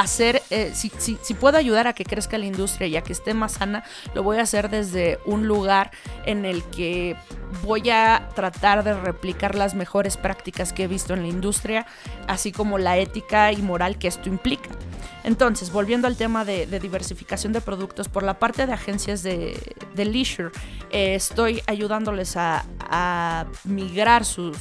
hacer, 0.00 0.42
eh, 0.50 0.72
si, 0.74 0.90
si, 0.98 1.34
puedo 1.34 1.56
ayudar 1.56 1.86
a 1.86 1.92
que 1.92 2.04
crezca 2.04 2.36
la 2.36 2.46
industria 2.46 2.88
y 2.88 2.96
a 2.96 3.02
que 3.02 3.12
esté 3.12 3.32
más 3.32 3.52
sana, 3.52 3.84
lo 4.14 4.24
voy 4.24 4.38
a 4.38 4.42
hacer 4.42 4.68
desde 4.68 5.20
un 5.24 5.46
lugar 5.46 5.92
en 6.26 6.44
el 6.44 6.64
que 6.64 7.16
voy 7.62 7.90
a 7.90 8.28
tratar 8.34 8.82
de 8.82 8.94
replicar 8.94 9.54
las 9.54 9.74
mejores 9.74 10.16
prácticas 10.16 10.72
que 10.72 10.84
he 10.84 10.88
visto 10.88 11.14
en 11.14 11.22
la 11.22 11.28
industria, 11.28 11.86
así 12.26 12.50
como 12.50 12.78
la 12.78 12.98
ética 12.98 13.52
y 13.52 13.62
moral 13.62 13.96
que 13.98 14.08
esto 14.08 14.28
implica. 14.28 14.70
Entonces, 15.22 15.72
volviendo 15.72 16.06
al 16.06 16.16
tema 16.16 16.44
de, 16.44 16.66
diversificación 16.66 17.52
de 17.52 17.60
productos, 17.62 18.08
por 18.08 18.24
la 18.24 18.38
parte 18.38 18.66
de 18.66 18.72
agencias 18.72 19.22
de, 19.22 19.56
leisure, 19.96 20.50
eh, 20.90 21.14
estoy 21.14 21.62
ayudándoles 21.66 22.36
a, 22.36 22.64
migrar 23.64 24.24
sus 24.24 24.56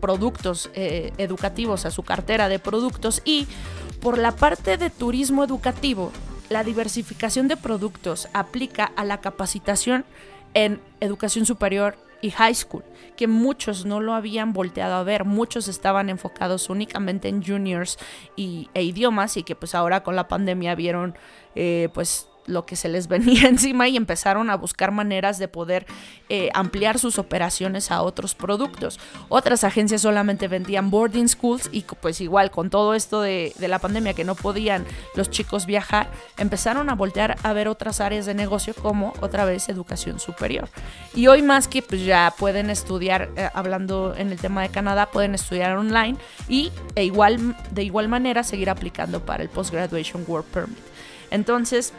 productos 0.00 0.70
eh, 0.74 1.12
educativos 1.18 1.86
a 1.86 1.92
su 1.92 2.02
cartera 2.02 2.48
de 2.48 2.58
productos 2.58 3.22
y 3.24 3.46
por 4.00 4.18
la 4.18 4.32
parte 4.32 4.67
de 4.76 4.90
turismo 4.90 5.44
educativo, 5.44 6.12
la 6.50 6.62
diversificación 6.64 7.48
de 7.48 7.56
productos 7.56 8.28
aplica 8.34 8.92
a 8.96 9.04
la 9.04 9.20
capacitación 9.20 10.04
en 10.52 10.80
educación 11.00 11.46
superior 11.46 11.96
y 12.20 12.30
high 12.30 12.54
school, 12.54 12.82
que 13.16 13.28
muchos 13.28 13.86
no 13.86 14.00
lo 14.00 14.12
habían 14.12 14.52
volteado 14.52 14.94
a 14.94 15.04
ver, 15.04 15.24
muchos 15.24 15.68
estaban 15.68 16.10
enfocados 16.10 16.68
únicamente 16.68 17.28
en 17.28 17.42
juniors 17.42 17.96
y, 18.36 18.68
e 18.74 18.82
idiomas 18.82 19.36
y 19.36 19.42
que 19.42 19.54
pues 19.54 19.74
ahora 19.74 20.02
con 20.02 20.16
la 20.16 20.28
pandemia 20.28 20.74
vieron 20.74 21.16
eh, 21.54 21.88
pues 21.94 22.28
lo 22.48 22.66
que 22.66 22.74
se 22.74 22.88
les 22.88 23.06
venía 23.06 23.42
encima 23.48 23.88
y 23.88 23.96
empezaron 23.96 24.50
a 24.50 24.56
buscar 24.56 24.90
maneras 24.90 25.38
de 25.38 25.48
poder 25.48 25.86
eh, 26.28 26.50
ampliar 26.54 26.98
sus 26.98 27.18
operaciones 27.18 27.90
a 27.90 28.02
otros 28.02 28.34
productos. 28.34 28.98
Otras 29.28 29.64
agencias 29.64 30.02
solamente 30.02 30.48
vendían 30.48 30.90
boarding 30.90 31.28
schools 31.28 31.68
y 31.72 31.82
pues 31.82 32.20
igual 32.20 32.50
con 32.50 32.70
todo 32.70 32.94
esto 32.94 33.20
de, 33.20 33.52
la 33.58 33.78
pandemia 33.78 34.14
que 34.14 34.24
no 34.24 34.34
podían 34.34 34.84
los 35.14 35.30
chicos 35.30 35.66
viajar, 35.66 36.10
empezaron 36.38 36.88
a 36.88 36.94
voltear 36.94 37.36
a 37.42 37.52
ver 37.52 37.68
otras 37.68 38.00
áreas 38.00 38.24
de 38.24 38.34
negocio 38.34 38.74
como 38.74 39.12
otra 39.20 39.44
vez 39.44 39.68
educación 39.68 40.18
superior. 40.18 40.68
Y 41.14 41.26
hoy 41.26 41.42
más 41.42 41.68
que 41.68 41.82
pues 41.82 42.04
ya 42.04 42.32
pueden 42.38 42.70
estudiar, 42.70 43.30
eh, 43.36 43.50
hablando 43.52 44.14
en 44.16 44.30
el 44.30 44.38
tema 44.38 44.62
de 44.62 44.70
Canadá, 44.70 45.06
pueden 45.06 45.34
estudiar 45.34 45.76
online 45.76 46.16
y 46.48 46.72
e 46.94 47.04
igual, 47.04 47.56
de 47.70 47.82
igual 47.82 48.08
manera 48.08 48.42
seguir 48.42 48.70
aplicando 48.70 49.24
para 49.24 49.42
el 49.42 49.48
Postgraduation 49.48 50.24
Work 50.26 50.46
Permit. 50.46 50.78
Entonces, 51.30 51.92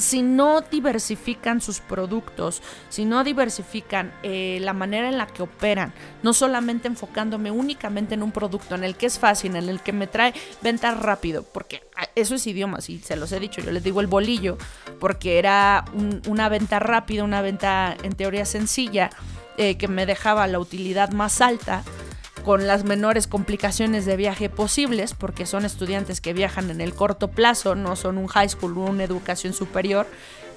si 0.00 0.22
no 0.22 0.62
diversifican 0.62 1.60
sus 1.60 1.80
productos, 1.80 2.62
si 2.88 3.04
no 3.04 3.22
diversifican 3.22 4.12
eh, 4.22 4.58
la 4.62 4.72
manera 4.72 5.08
en 5.08 5.18
la 5.18 5.26
que 5.26 5.42
operan, 5.42 5.92
no 6.22 6.32
solamente 6.32 6.88
enfocándome 6.88 7.50
únicamente 7.50 8.14
en 8.14 8.22
un 8.22 8.32
producto 8.32 8.74
en 8.74 8.84
el 8.84 8.96
que 8.96 9.06
es 9.06 9.18
fácil, 9.18 9.56
en 9.56 9.68
el 9.68 9.80
que 9.80 9.92
me 9.92 10.06
trae 10.06 10.34
venta 10.62 10.94
rápido, 10.94 11.42
porque 11.42 11.82
ah, 11.96 12.08
eso 12.14 12.34
es 12.34 12.46
idiomas 12.46 12.88
y 12.88 12.98
se 12.98 13.16
los 13.16 13.30
he 13.32 13.40
dicho, 13.40 13.60
yo 13.60 13.70
les 13.72 13.84
digo 13.84 14.00
el 14.00 14.06
bolillo, 14.06 14.56
porque 14.98 15.38
era 15.38 15.84
una 16.26 16.48
venta 16.48 16.78
rápida, 16.78 17.22
una 17.22 17.42
venta 17.42 17.96
en 18.02 18.12
teoría 18.12 18.44
sencilla, 18.44 19.10
eh, 19.56 19.76
que 19.76 19.88
me 19.88 20.06
dejaba 20.06 20.46
la 20.46 20.58
utilidad 20.58 21.10
más 21.10 21.40
alta 21.40 21.82
con 22.44 22.66
las 22.66 22.84
menores 22.84 23.26
complicaciones 23.26 24.06
de 24.06 24.16
viaje 24.16 24.48
posibles, 24.48 25.14
porque 25.14 25.46
son 25.46 25.64
estudiantes 25.64 26.20
que 26.20 26.32
viajan 26.32 26.70
en 26.70 26.80
el 26.80 26.94
corto 26.94 27.28
plazo, 27.28 27.74
no 27.74 27.96
son 27.96 28.18
un 28.18 28.26
high 28.26 28.48
school 28.48 28.78
una 28.78 29.04
educación 29.04 29.52
superior, 29.52 30.06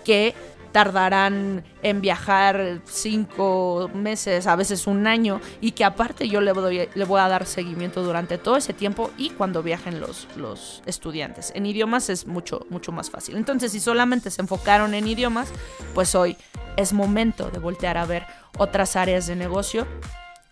que 0.03 0.33
tardarán 0.71 1.63
en 1.83 2.01
viajar 2.01 2.81
cinco 2.85 3.91
meses, 3.93 4.47
a 4.47 4.55
veces 4.55 4.87
un 4.87 5.05
año, 5.07 5.39
y 5.61 5.71
que 5.71 5.85
aparte 5.85 6.27
yo 6.27 6.41
le, 6.41 6.51
le 6.93 7.05
voy 7.05 7.21
a 7.21 7.29
dar 7.29 7.45
seguimiento 7.45 8.03
durante 8.03 8.37
todo 8.37 8.57
ese 8.57 8.73
tiempo 8.73 9.11
y 9.17 9.29
cuando 9.29 9.61
viajen 9.61 10.01
los, 10.01 10.27
los 10.35 10.81
estudiantes. 10.85 11.51
En 11.55 11.67
idiomas 11.67 12.09
es 12.09 12.25
mucho, 12.25 12.65
mucho 12.69 12.91
más 12.91 13.11
fácil. 13.11 13.37
Entonces, 13.37 13.71
si 13.71 13.79
solamente 13.79 14.31
se 14.31 14.41
enfocaron 14.41 14.95
en 14.95 15.07
idiomas, 15.07 15.49
pues 15.93 16.15
hoy 16.15 16.37
es 16.75 16.91
momento 16.91 17.51
de 17.51 17.59
voltear 17.59 17.97
a 17.97 18.05
ver 18.05 18.25
otras 18.57 18.95
áreas 18.95 19.27
de 19.27 19.35
negocio 19.35 19.85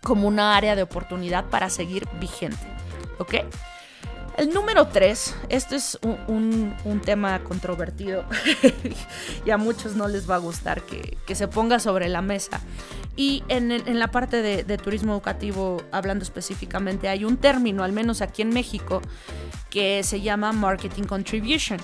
como 0.02 0.28
una 0.28 0.56
área 0.56 0.76
de 0.76 0.82
oportunidad 0.82 1.44
para 1.46 1.70
seguir 1.70 2.08
vigente. 2.20 2.66
¿Ok? 3.18 3.34
El 4.36 4.54
número 4.54 4.88
tres, 4.88 5.36
esto 5.50 5.76
es 5.76 5.98
un, 6.02 6.74
tema 7.04 7.44
controvertido 7.44 8.24
y 9.44 9.50
a 9.50 9.58
muchos 9.58 9.94
no 9.94 10.08
les 10.08 10.28
va 10.28 10.36
a 10.36 10.38
gustar 10.38 10.82
que, 10.82 11.34
se 11.34 11.48
ponga 11.48 11.78
sobre 11.78 12.08
la 12.08 12.22
mesa. 12.22 12.60
Y 13.14 13.44
en, 13.48 13.98
la 13.98 14.10
parte 14.10 14.40
de, 14.40 14.78
turismo 14.78 15.12
educativo, 15.12 15.82
hablando 15.92 16.22
específicamente, 16.22 17.08
hay 17.08 17.24
un 17.24 17.36
término, 17.36 17.84
al 17.84 17.92
menos 17.92 18.22
aquí 18.22 18.40
en 18.40 18.50
México, 18.50 19.02
que 19.68 20.02
se 20.02 20.22
llama 20.22 20.52
marketing 20.52 21.04
contribution. 21.04 21.78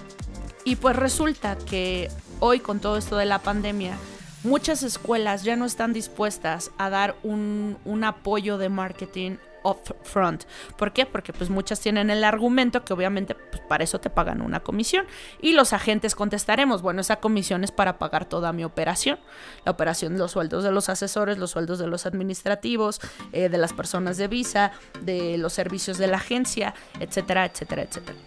Y 0.65 0.77
pues 0.77 0.97
resulta 0.97 1.57
que 1.59 2.11
hoy 2.41 2.61
con 2.61 2.81
todo 2.81 2.97
esto 2.97 3.19
de 3.19 3.27
la 3.27 3.41
pandemia, 3.41 3.97
muchas 4.45 4.83
escuelas 4.83 5.43
ya 5.43 5.57
no 5.57 5.65
están 5.65 5.93
dispuestas 5.93 6.71
a 6.79 6.91
dar 6.91 7.17
un, 7.23 7.77
apoyo 8.05 8.59
de 8.59 8.69
marketing 8.69 9.37
upfront. 9.65 10.45
¿Por 10.77 10.93
qué? 10.93 11.05
Porque 11.05 11.33
pues 11.33 11.51
muchas 11.51 11.81
tienen 11.81 12.11
el 12.11 12.23
argumento 12.23 12.85
que 12.85 12.93
obviamente 12.93 13.35
pues, 13.35 13.61
para 13.69 13.85
eso 13.85 14.01
te 14.01 14.09
pagan 14.09 14.41
una 14.41 14.61
comisión. 14.61 15.07
Y 15.43 15.53
los 15.53 15.73
agentes 15.73 16.15
contestaremos, 16.15 16.81
bueno, 16.81 17.01
esa 17.01 17.17
comisión 17.17 17.65
es 17.65 17.73
para 17.73 17.99
pagar 17.99 18.25
toda 18.25 18.53
mi 18.53 18.65
operación. 18.65 19.19
La 19.65 19.73
operación, 19.73 20.17
los 20.17 20.33
sueldos 20.33 20.63
de 20.65 20.71
los 20.71 20.89
asesores, 20.89 21.39
los 21.39 21.51
sueldos 21.51 21.79
de 21.79 21.89
los 21.89 22.07
administrativos, 22.07 23.01
eh, 23.33 23.49
de 23.49 23.59
las 23.59 23.73
personas 23.73 24.17
de 24.17 24.29
visa, 24.29 24.73
de 25.03 25.37
los 25.39 25.53
servicios 25.53 25.99
de 25.99 26.07
la 26.07 26.19
agencia, 26.19 26.75
etcétera, 27.01 27.45
etcétera, 27.45 27.83
etcétera. 27.83 28.19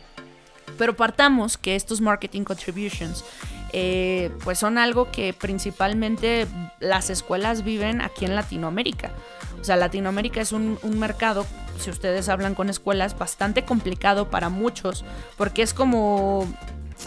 Pero 0.78 0.95
partamos 0.95 1.58
que 1.58 1.76
estos 1.76 2.02
marketing 2.02 2.43
contributions 2.43 3.24
eh, 3.73 4.31
pues 4.43 4.60
son 4.60 4.77
algo 4.77 5.12
que 5.12 5.34
principalmente 5.34 6.47
las 6.79 7.10
escuelas 7.10 7.63
viven 7.63 8.01
aquí 8.01 8.25
en 8.25 8.36
Latinoamérica. 8.36 9.12
O 9.62 9.63
sea, 9.63 9.75
Latinoamérica 9.75 10.41
es 10.41 10.51
un, 10.51 10.79
mercado, 10.99 11.45
si 11.79 11.89
ustedes 11.89 12.27
hablan 12.29 12.55
con 12.55 12.69
escuelas, 12.69 13.17
bastante 13.17 13.63
complicado 13.63 14.29
para 14.29 14.49
muchos, 14.49 15.05
porque 15.38 15.62
es 15.62 15.73
como 15.73 16.47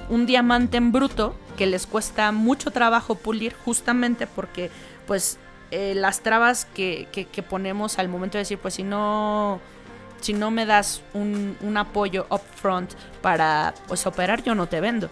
un 0.08 0.26
diamante 0.26 0.76
en 0.76 0.92
bruto 0.92 1.34
que 1.56 1.66
les 1.66 1.86
cuesta 1.86 2.32
mucho 2.32 2.70
trabajo 2.70 3.14
pulir 3.14 3.54
justamente 3.64 4.26
porque 4.26 4.70
pues 5.06 5.38
eh, 5.70 5.94
las 5.94 6.20
trabas 6.20 6.64
que, 6.64 7.06
ponemos 7.48 7.98
al 7.98 8.08
momento 8.08 8.36
de 8.36 8.40
decir 8.40 8.58
pues 8.58 8.74
si 8.74 8.82
no 8.82 9.60
si 10.20 10.32
no 10.32 10.50
me 10.50 10.66
das 10.66 11.00
un, 11.12 11.56
un 11.60 11.76
apoyo 11.76 12.26
upfront 12.28 12.92
para 13.22 13.74
pues 13.86 14.04
operar 14.04 14.42
yo 14.42 14.56
no 14.56 14.66
te 14.66 14.80
vendo 14.80 15.10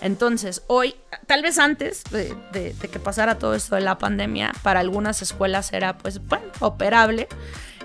entonces, 0.00 0.62
hoy, 0.66 0.94
tal 1.26 1.42
vez 1.42 1.58
antes 1.58 2.04
de, 2.10 2.74
que 2.80 2.98
pasara 2.98 3.38
todo 3.38 3.54
esto 3.54 3.74
de 3.74 3.80
la 3.80 3.98
pandemia, 3.98 4.52
para 4.62 4.80
algunas 4.80 5.22
escuelas 5.22 5.72
era, 5.72 5.98
pues, 5.98 6.24
bueno, 6.26 6.46
operable. 6.60 7.28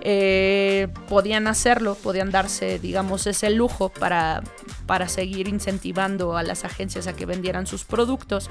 Eh, 0.02 0.88
podían 1.08 1.48
hacerlo, 1.48 1.96
podían 1.96 2.32
darse, 2.32 2.80
digamos, 2.80 3.28
ese 3.28 3.50
lujo 3.50 3.90
para, 3.90 4.42
para 4.86 5.10
seguir 5.10 5.48
incentivando 5.48 6.38
a 6.38 6.44
las 6.44 6.64
agencias 6.64 7.08
a 7.08 7.16
que 7.16 7.26
vendieran 7.26 7.68
sus 7.68 7.84
productos. 7.84 8.50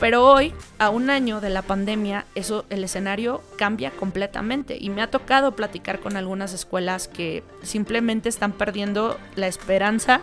Pero 0.00 0.26
hoy, 0.26 0.52
a 0.78 0.90
un 0.90 1.10
año 1.10 1.40
de 1.40 1.50
la 1.50 1.62
pandemia, 1.62 2.26
eso, 2.34 2.64
el 2.70 2.82
escenario 2.82 3.42
cambia 3.56 3.90
completamente. 3.90 4.78
Y 4.80 4.90
me 4.90 5.02
ha 5.02 5.10
tocado 5.10 5.54
platicar 5.54 6.00
con 6.00 6.16
algunas 6.16 6.52
escuelas 6.52 7.06
que 7.06 7.44
simplemente 7.62 8.28
están 8.28 8.52
perdiendo 8.52 9.18
la 9.36 9.46
esperanza 9.46 10.20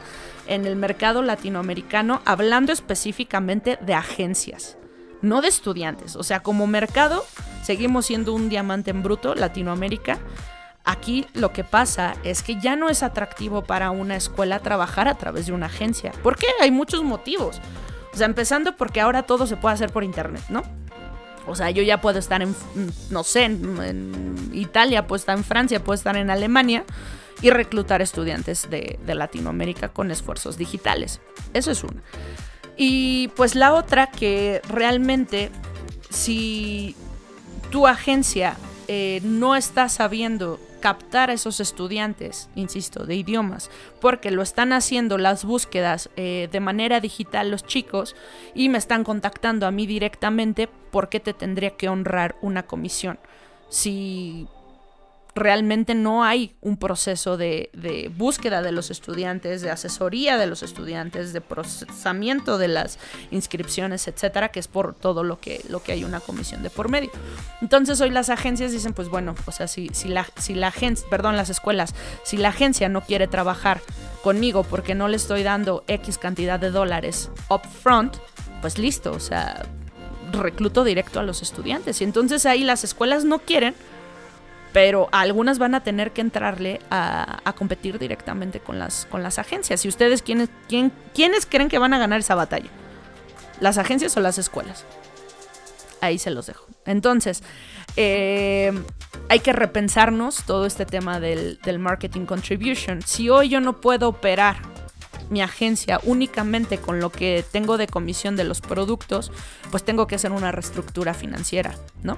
en 0.48 0.66
el 0.66 0.76
mercado 0.76 1.22
latinoamericano, 1.22 2.22
hablando 2.26 2.74
específicamente 2.74 3.78
de 3.82 3.94
agencias, 3.94 4.78
no 5.22 5.42
de 5.42 5.48
estudiantes. 5.48 6.16
O 6.16 6.24
sea, 6.24 6.42
como 6.42 6.68
mercado, 6.68 7.26
seguimos 7.64 8.06
siendo 8.06 8.34
un 8.34 8.50
diamante 8.50 8.92
en 8.92 9.04
bruto, 9.04 9.36
Latinoamérica. 9.36 10.18
Aquí 10.88 11.28
lo 11.34 11.52
que 11.52 11.66
pasa 11.66 12.16
es 12.24 12.42
que 12.42 12.62
ya 12.62 12.78
no 12.78 12.90
es 12.90 13.04
atractivo 13.04 13.62
para 13.62 13.92
una 13.92 14.16
escuela 14.16 14.60
trabajar 14.60 15.10
a 15.10 15.16
través 15.16 15.48
de 15.48 15.52
una 15.52 15.66
agencia. 15.66 16.14
¿Por 16.24 16.38
qué? 16.38 16.48
Hay 16.62 16.72
muchos 16.72 17.04
motivos. 17.04 17.60
O 18.14 18.18
sea, 18.18 18.26
empezando 18.26 18.78
porque 18.78 19.02
ahora 19.02 19.24
todo 19.24 19.48
se 19.48 19.58
puede 19.58 19.76
hacer 19.76 19.92
por 19.92 20.06
internet, 20.06 20.44
¿no? 20.48 20.64
O 21.46 21.56
sea, 21.56 21.72
yo 21.72 21.84
ya 21.84 22.00
puedo 22.00 22.20
estar 22.20 22.42
en, 22.42 22.56
no 23.10 23.26
sé, 23.26 23.44
en, 23.44 24.50
Italia, 24.54 25.08
puedo 25.08 25.18
estar 25.18 25.38
en 25.38 25.44
Francia, 25.44 25.84
puedo 25.84 25.96
estar 25.96 26.16
en 26.16 26.30
Alemania 26.30 26.86
y 27.42 27.50
reclutar 27.50 28.02
estudiantes 28.02 28.70
de, 28.70 28.98
Latinoamérica 29.06 29.90
con 29.90 30.10
esfuerzos 30.10 30.58
digitales. 30.58 31.20
Eso 31.54 31.70
es 31.70 31.84
una. 31.84 32.02
Y 32.78 33.28
pues 33.36 33.56
la 33.56 33.74
otra 33.74 34.08
que 34.08 34.62
realmente 34.70 35.52
si 36.10 36.96
tu 37.72 37.88
agencia 37.88 38.56
eh, 38.88 39.20
no 39.26 39.58
está 39.58 39.90
sabiendo 39.90 40.62
captar 40.80 41.30
a 41.30 41.34
esos 41.34 41.60
estudiantes, 41.60 42.50
insisto, 42.56 43.06
de 43.06 43.16
idiomas, 43.16 43.70
porque 44.00 44.32
lo 44.32 44.42
están 44.42 44.74
haciendo 44.74 45.18
las 45.18 45.46
búsquedas 45.46 46.10
eh, 46.16 46.50
de 46.52 46.60
manera 46.60 47.00
digital 47.00 47.52
los 47.52 47.66
chicos 47.66 48.16
y 48.56 48.70
me 48.70 48.78
están 48.78 49.04
contactando 49.04 49.68
a 49.68 49.72
mí 49.72 49.88
directamente, 49.88 50.68
¿por 50.68 51.10
qué 51.10 51.20
te 51.20 51.34
tendría 51.34 51.72
que 51.72 51.90
honrar 51.90 52.36
una 52.42 52.64
comisión? 52.64 53.20
Si 53.70 54.48
realmente 55.38 55.96
no 55.96 56.24
hay 56.24 56.56
un 56.62 56.78
proceso 56.78 57.38
de, 57.38 57.70
búsqueda 58.18 58.62
de 58.62 58.72
los 58.72 58.92
estudiantes, 58.92 59.62
de 59.62 59.72
asesoría 59.72 60.38
de 60.38 60.48
los 60.48 60.64
estudiantes, 60.64 61.34
de 61.34 61.42
procesamiento 61.42 62.58
de 62.58 62.68
las 62.68 63.00
inscripciones, 63.32 64.08
etcétera, 64.08 64.50
que 64.50 64.60
es 64.60 64.68
por 64.68 64.96
todo 64.96 65.24
lo 65.24 65.40
que, 65.40 65.64
lo 65.70 65.82
que 65.82 65.94
hay 65.94 66.04
una 66.04 66.20
comisión 66.20 66.64
de 66.64 66.70
por 66.70 66.90
medio. 66.90 67.12
Entonces 67.62 68.02
hoy 68.02 68.10
las 68.10 68.30
agencias 68.30 68.72
dicen, 68.72 68.94
pues 68.94 69.10
bueno, 69.10 69.36
o 69.46 69.52
sea, 69.52 69.68
si, 69.68 69.90
la, 70.06 70.28
si 70.38 70.56
la 70.56 70.68
agencia, 70.68 71.08
perdón, 71.10 71.38
las 71.38 71.50
escuelas, 71.50 71.96
si 72.24 72.38
la 72.38 72.50
agencia 72.50 72.90
no 72.90 73.02
quiere 73.02 73.28
trabajar 73.28 73.82
conmigo 74.24 74.64
porque 74.64 74.96
no 74.96 75.08
le 75.08 75.18
estoy 75.18 75.44
dando 75.44 75.84
X 75.88 76.18
cantidad 76.18 76.60
de 76.60 76.72
dólares 76.72 77.32
upfront, 77.50 78.18
pues 78.62 78.78
listo, 78.78 79.12
o 79.12 79.20
sea, 79.20 79.66
recluto 80.32 80.84
directo 80.84 81.20
a 81.20 81.24
los 81.24 81.42
estudiantes. 81.42 82.02
Y 82.02 82.04
entonces 82.04 82.46
ahí 82.46 82.64
las 82.64 82.84
escuelas 82.84 83.24
no 83.24 83.40
quieren 83.40 83.76
pero 84.74 85.10
algunas 85.12 85.60
van 85.60 85.76
a 85.76 85.84
tener 85.84 86.12
que 86.12 86.22
entrarle 86.22 86.80
a, 86.90 87.42
competir 87.58 87.98
directamente 87.98 88.60
con 88.60 88.78
las, 88.78 89.08
con 89.10 89.24
las 89.24 89.40
agencias. 89.40 89.84
¿Y 89.86 89.88
ustedes 89.88 90.22
quiénes, 90.22 90.50
quién, 90.68 90.92
quiénes 91.14 91.46
creen 91.46 91.70
que 91.70 91.80
van 91.80 91.94
a 91.94 92.00
ganar 92.00 92.20
esa 92.20 92.36
batalla? 92.36 92.70
¿Las 93.60 93.78
agencias 93.78 94.16
o 94.18 94.20
las 94.20 94.38
escuelas? 94.38 94.86
Ahí 96.02 96.20
se 96.20 96.30
los 96.30 96.46
dejo. 96.46 96.66
Entonces, 96.86 97.42
eh, 97.96 98.72
hay 99.30 99.40
que 99.40 99.54
repensarnos 99.54 100.44
todo 100.44 100.66
este 100.66 100.86
tema 100.86 101.20
del, 101.20 101.60
del 101.64 101.80
marketing 101.80 102.26
contribution. 102.26 103.02
Si 103.02 103.30
hoy 103.30 103.50
yo 103.50 103.60
no 103.60 103.82
puedo 103.82 104.10
operar 104.10 104.58
mi 105.30 105.42
agencia 105.42 106.00
únicamente 106.04 106.78
con 106.78 107.00
lo 107.00 107.12
que 107.12 107.44
tengo 107.52 107.78
de 107.78 107.88
comisión 107.88 108.36
de 108.36 108.44
los 108.44 108.62
productos, 108.62 109.32
pues 109.72 109.84
tengo 109.84 110.08
que 110.08 110.16
hacer 110.16 110.32
una 110.32 110.52
reestructura 110.52 111.14
financiera, 111.14 111.76
¿no? 112.04 112.18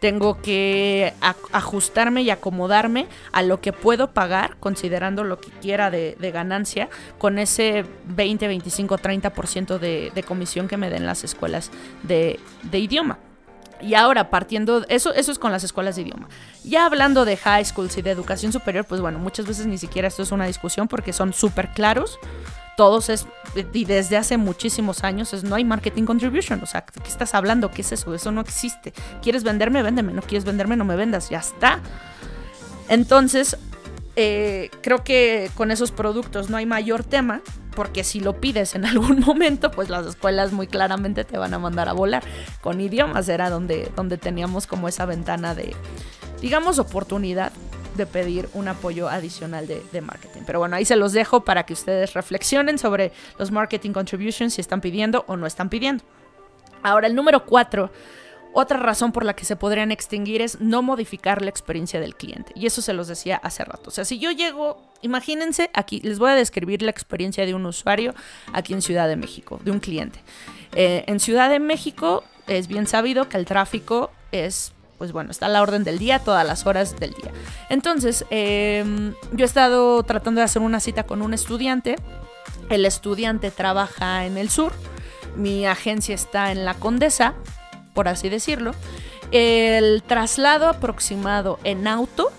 Tengo 0.00 0.40
que 0.40 1.14
ajustarme 1.52 2.22
y 2.22 2.30
acomodarme 2.30 3.06
a 3.32 3.42
lo 3.42 3.60
que 3.60 3.72
puedo 3.72 4.12
pagar, 4.12 4.56
considerando 4.58 5.24
lo 5.24 5.40
que 5.40 5.50
quiera 5.50 5.90
de, 5.90 6.16
ganancia, 6.32 6.88
con 7.18 7.38
ese 7.38 7.84
20, 8.06 8.48
25, 8.48 8.98
30% 8.98 9.78
de, 9.78 10.12
de 10.14 10.22
comisión 10.22 10.68
que 10.68 10.76
me 10.76 10.90
den 10.90 11.06
las 11.06 11.24
escuelas 11.24 11.70
de, 12.02 12.38
idioma. 12.72 13.18
Y 13.80 13.94
ahora, 13.94 14.30
partiendo, 14.30 14.84
eso, 14.88 15.12
eso 15.12 15.30
es 15.30 15.38
con 15.38 15.52
las 15.52 15.62
escuelas 15.62 15.96
de 15.96 16.02
idioma. 16.02 16.28
Ya 16.64 16.86
hablando 16.86 17.24
de 17.24 17.36
high 17.36 17.64
schools 17.64 17.96
y 17.98 18.02
de 18.02 18.10
educación 18.10 18.52
superior, 18.52 18.86
pues 18.86 19.00
bueno, 19.00 19.18
muchas 19.18 19.46
veces 19.46 19.66
ni 19.66 19.76
siquiera 19.76 20.08
esto 20.08 20.22
es 20.22 20.32
una 20.32 20.46
discusión 20.46 20.88
porque 20.88 21.12
son 21.12 21.34
súper 21.34 21.68
claros 21.72 22.18
todos 22.76 23.08
es, 23.08 23.26
y 23.72 23.84
desde 23.84 24.16
hace 24.16 24.36
muchísimos 24.36 25.02
años, 25.02 25.32
es, 25.32 25.44
no 25.44 25.54
hay 25.54 25.64
marketing 25.64 26.04
contribution. 26.04 26.62
O 26.62 26.66
sea, 26.66 26.84
¿qué 26.84 27.08
estás 27.08 27.34
hablando? 27.34 27.70
¿Qué 27.70 27.82
es 27.82 27.92
eso? 27.92 28.14
Eso 28.14 28.30
no 28.32 28.40
existe. 28.40 28.92
¿Quieres 29.22 29.44
venderme? 29.44 29.82
Véndeme. 29.82 30.12
No 30.12 30.22
quieres 30.22 30.44
venderme, 30.44 30.76
no 30.76 30.84
me 30.84 30.96
vendas. 30.96 31.30
Ya 31.30 31.38
está. 31.38 31.80
Entonces, 32.88 33.56
eh, 34.14 34.70
creo 34.82 35.04
que 35.04 35.50
con 35.54 35.70
esos 35.70 35.90
productos 35.90 36.50
no 36.50 36.56
hay 36.56 36.66
mayor 36.66 37.04
tema, 37.04 37.42
porque 37.74 38.04
si 38.04 38.20
lo 38.20 38.40
pides 38.40 38.74
en 38.74 38.84
algún 38.86 39.20
momento, 39.20 39.70
pues 39.70 39.88
las 39.88 40.06
escuelas 40.06 40.52
muy 40.52 40.66
claramente 40.66 41.24
te 41.24 41.38
van 41.38 41.54
a 41.54 41.58
mandar 41.58 41.88
a 41.88 41.92
volar. 41.92 42.24
Con 42.60 42.80
idiomas 42.80 43.28
era 43.28 43.50
donde, 43.50 43.90
donde 43.94 44.18
teníamos 44.18 44.66
como 44.66 44.88
esa 44.88 45.06
ventana 45.06 45.54
de, 45.54 45.74
digamos, 46.40 46.78
oportunidad 46.78 47.52
de 47.96 48.06
pedir 48.06 48.48
un 48.54 48.68
apoyo 48.68 49.08
adicional 49.08 49.66
de, 49.66 50.00
marketing. 50.00 50.42
Pero 50.46 50.58
bueno, 50.58 50.76
ahí 50.76 50.84
se 50.84 50.96
los 50.96 51.12
dejo 51.12 51.44
para 51.44 51.64
que 51.64 51.72
ustedes 51.72 52.14
reflexionen 52.14 52.78
sobre 52.78 53.12
los 53.38 53.50
marketing 53.50 53.92
contributions, 53.92 54.54
si 54.54 54.60
están 54.60 54.80
pidiendo 54.80 55.24
o 55.28 55.36
no 55.36 55.46
están 55.46 55.68
pidiendo. 55.68 56.04
Ahora, 56.82 57.06
el 57.06 57.14
número 57.14 57.44
cuatro, 57.44 57.90
otra 58.52 58.78
razón 58.78 59.12
por 59.12 59.24
la 59.24 59.34
que 59.34 59.44
se 59.44 59.56
podrían 59.56 59.90
extinguir 59.90 60.40
es 60.40 60.60
no 60.60 60.82
modificar 60.82 61.42
la 61.42 61.50
experiencia 61.50 62.00
del 62.00 62.14
cliente. 62.14 62.52
Y 62.54 62.66
eso 62.66 62.80
se 62.80 62.92
los 62.92 63.08
decía 63.08 63.36
hace 63.36 63.64
rato. 63.64 63.88
O 63.88 63.90
sea, 63.90 64.04
si 64.04 64.18
yo 64.18 64.30
llego, 64.30 64.82
imagínense, 65.02 65.70
aquí 65.74 66.00
les 66.00 66.18
voy 66.18 66.30
a 66.30 66.34
describir 66.34 66.82
la 66.82 66.90
experiencia 66.90 67.44
de 67.44 67.54
un 67.54 67.66
usuario 67.66 68.14
aquí 68.52 68.72
en 68.72 68.82
Ciudad 68.82 69.08
de 69.08 69.16
México, 69.16 69.60
de 69.64 69.70
un 69.70 69.80
cliente. 69.80 70.20
Eh, 70.74 71.04
en 71.06 71.20
Ciudad 71.20 71.50
de 71.50 71.58
México 71.58 72.24
es 72.46 72.68
bien 72.68 72.86
sabido 72.86 73.28
que 73.28 73.36
el 73.36 73.44
tráfico 73.44 74.10
es 74.32 74.72
pues 74.98 75.12
bueno, 75.12 75.30
está 75.30 75.46
a 75.46 75.48
la 75.48 75.62
orden 75.62 75.84
del 75.84 75.98
día, 75.98 76.18
todas 76.18 76.46
las 76.46 76.66
horas 76.66 76.98
del 76.98 77.12
día. 77.12 77.32
Entonces, 77.68 78.24
em, 78.30 79.14
yo 79.32 79.44
he 79.44 79.46
estado 79.46 80.02
tratando 80.02 80.40
de 80.40 80.44
hacer 80.44 80.62
una 80.62 80.80
cita 80.80 81.04
con 81.04 81.22
un 81.22 81.34
estudiante. 81.34 81.96
El 82.70 82.84
estudiante 82.84 83.50
trabaja 83.50 84.24
en 84.24 84.38
el 84.38 84.50
sur, 84.50 84.72
mi 85.36 85.66
agencia 85.66 86.14
está 86.14 86.50
en 86.52 86.64
la 86.64 86.74
Condesa, 86.74 87.34
por 87.94 88.08
así 88.08 88.28
decirlo. 88.28 88.72
El 89.32 90.02
traslado 90.02 90.68
aproximado 90.68 91.58
en 91.64 91.86
auto 91.86 92.30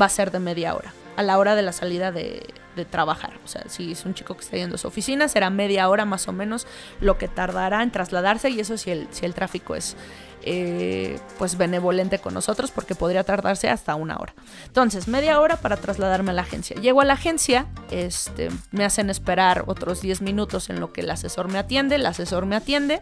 va 0.00 0.06
a 0.06 0.10
ser 0.10 0.30
de 0.30 0.38
media 0.38 0.74
hora, 0.74 0.92
a 1.16 1.22
la 1.22 1.38
hora 1.38 1.54
de 1.54 1.62
la 1.62 1.72
salida 1.72 2.12
de, 2.12 2.42
trabajar. 2.84 3.38
O 3.44 3.48
sea, 3.48 3.64
si 3.68 3.92
es 3.92 4.04
un 4.04 4.14
chico 4.14 4.34
que 4.34 4.42
está 4.42 4.56
yendo 4.56 4.76
a 4.76 4.78
su 4.78 4.88
oficina, 4.88 5.28
será 5.28 5.50
media 5.50 5.88
hora 5.88 6.04
más 6.04 6.28
o 6.28 6.32
menos 6.32 6.66
lo 7.00 7.18
que 7.18 7.28
tardará 7.28 7.82
en 7.82 7.90
trasladarse 7.90 8.50
y 8.50 8.60
eso 8.60 8.76
si 8.76 8.90
el, 8.90 9.08
si 9.10 9.26
el 9.26 9.34
tráfico 9.34 9.74
es, 9.74 9.96
eh, 10.42 11.18
pues 11.38 11.58
benevolente 11.58 12.18
con 12.18 12.32
nosotros 12.32 12.70
porque 12.70 12.94
podría 12.94 13.24
tardarse 13.24 13.68
hasta 13.68 13.94
una 13.94 14.16
hora. 14.16 14.32
Entonces, 14.66 15.08
media 15.08 15.40
hora 15.40 15.56
para 15.56 15.76
trasladarme 15.76 16.30
a 16.30 16.34
la 16.34 16.42
agencia. 16.42 16.76
Llego 16.76 17.00
a 17.00 17.04
la 17.04 17.14
agencia, 17.14 17.66
este, 17.90 18.50
me 18.70 18.84
hacen 18.84 19.10
esperar 19.10 19.64
otros 19.66 20.00
10 20.00 20.22
minutos 20.22 20.70
en 20.70 20.80
lo 20.80 20.92
que 20.92 21.02
el 21.02 21.10
asesor 21.10 21.48
me 21.48 21.58
atiende, 21.58 21.96
el 21.96 22.06
asesor 22.06 22.46
me 22.46 22.56
atiende. 22.56 23.00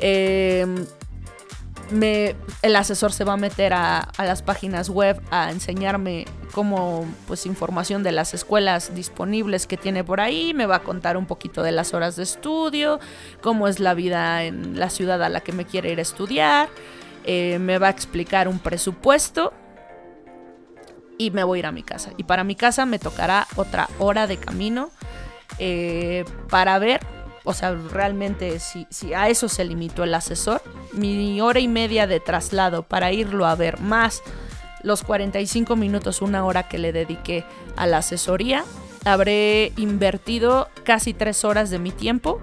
Eh, 0.00 0.66
el 1.90 2.76
asesor 2.76 3.12
se 3.12 3.24
va 3.24 3.34
a 3.34 3.36
meter 3.36 3.72
a, 3.72 4.08
las 4.18 4.42
páginas 4.42 4.88
web 4.88 5.20
a 5.30 5.50
enseñarme 5.50 6.26
como 6.52 7.06
pues 7.26 7.46
información 7.46 8.02
de 8.02 8.12
las 8.12 8.34
escuelas 8.34 8.94
disponibles 8.94 9.66
que 9.66 9.76
tiene 9.76 10.04
por 10.04 10.20
ahí, 10.20 10.54
me 10.54 10.66
va 10.66 10.76
a 10.76 10.82
contar 10.82 11.16
un 11.16 11.26
poquito 11.26 11.62
de 11.62 11.72
las 11.72 11.94
horas 11.94 12.16
de 12.16 12.22
estudio, 12.22 13.00
cómo 13.40 13.68
es 13.68 13.80
la 13.80 13.94
vida 13.94 14.44
en 14.44 14.78
la 14.78 14.90
ciudad 14.90 15.22
a 15.22 15.28
la 15.28 15.40
que 15.40 15.52
me 15.52 15.64
quiere 15.64 15.90
ir 15.90 15.98
a 15.98 16.02
estudiar, 16.02 16.68
eh, 17.24 17.58
me 17.60 17.78
va 17.78 17.88
a 17.88 17.90
explicar 17.90 18.48
un 18.48 18.58
presupuesto 18.58 19.52
y 21.18 21.30
me 21.30 21.44
voy 21.44 21.58
a 21.58 21.60
ir 21.60 21.66
a 21.66 21.72
mi 21.72 21.82
casa. 21.82 22.12
Y 22.16 22.24
para 22.24 22.44
mi 22.44 22.54
casa 22.54 22.86
me 22.86 22.98
tocará 22.98 23.46
otra 23.56 23.88
hora 23.98 24.26
de 24.26 24.38
camino 24.38 24.90
eh, 25.58 26.24
para 26.48 26.78
ver 26.78 27.00
o 27.44 27.54
sea, 27.54 27.72
realmente 27.72 28.58
si, 28.60 28.86
a 29.14 29.28
eso 29.28 29.48
se 29.48 29.64
limitó 29.64 30.04
el 30.04 30.14
asesor, 30.14 30.62
mi 30.92 31.40
hora 31.40 31.60
y 31.60 31.68
media 31.68 32.06
de 32.06 32.20
traslado 32.20 32.82
para 32.82 33.12
irlo 33.12 33.46
a 33.46 33.54
ver, 33.54 33.80
más 33.80 34.22
los 34.82 35.02
45 35.02 35.76
minutos, 35.76 36.22
una 36.22 36.44
hora 36.44 36.68
que 36.68 36.78
le 36.78 36.92
dediqué 36.92 37.44
a 37.76 37.86
la 37.86 37.98
asesoría, 37.98 38.64
habré 39.04 39.72
invertido 39.76 40.68
casi 40.84 41.14
tres 41.14 41.44
horas 41.44 41.70
de 41.70 41.78
mi 41.78 41.90
tiempo 41.90 42.40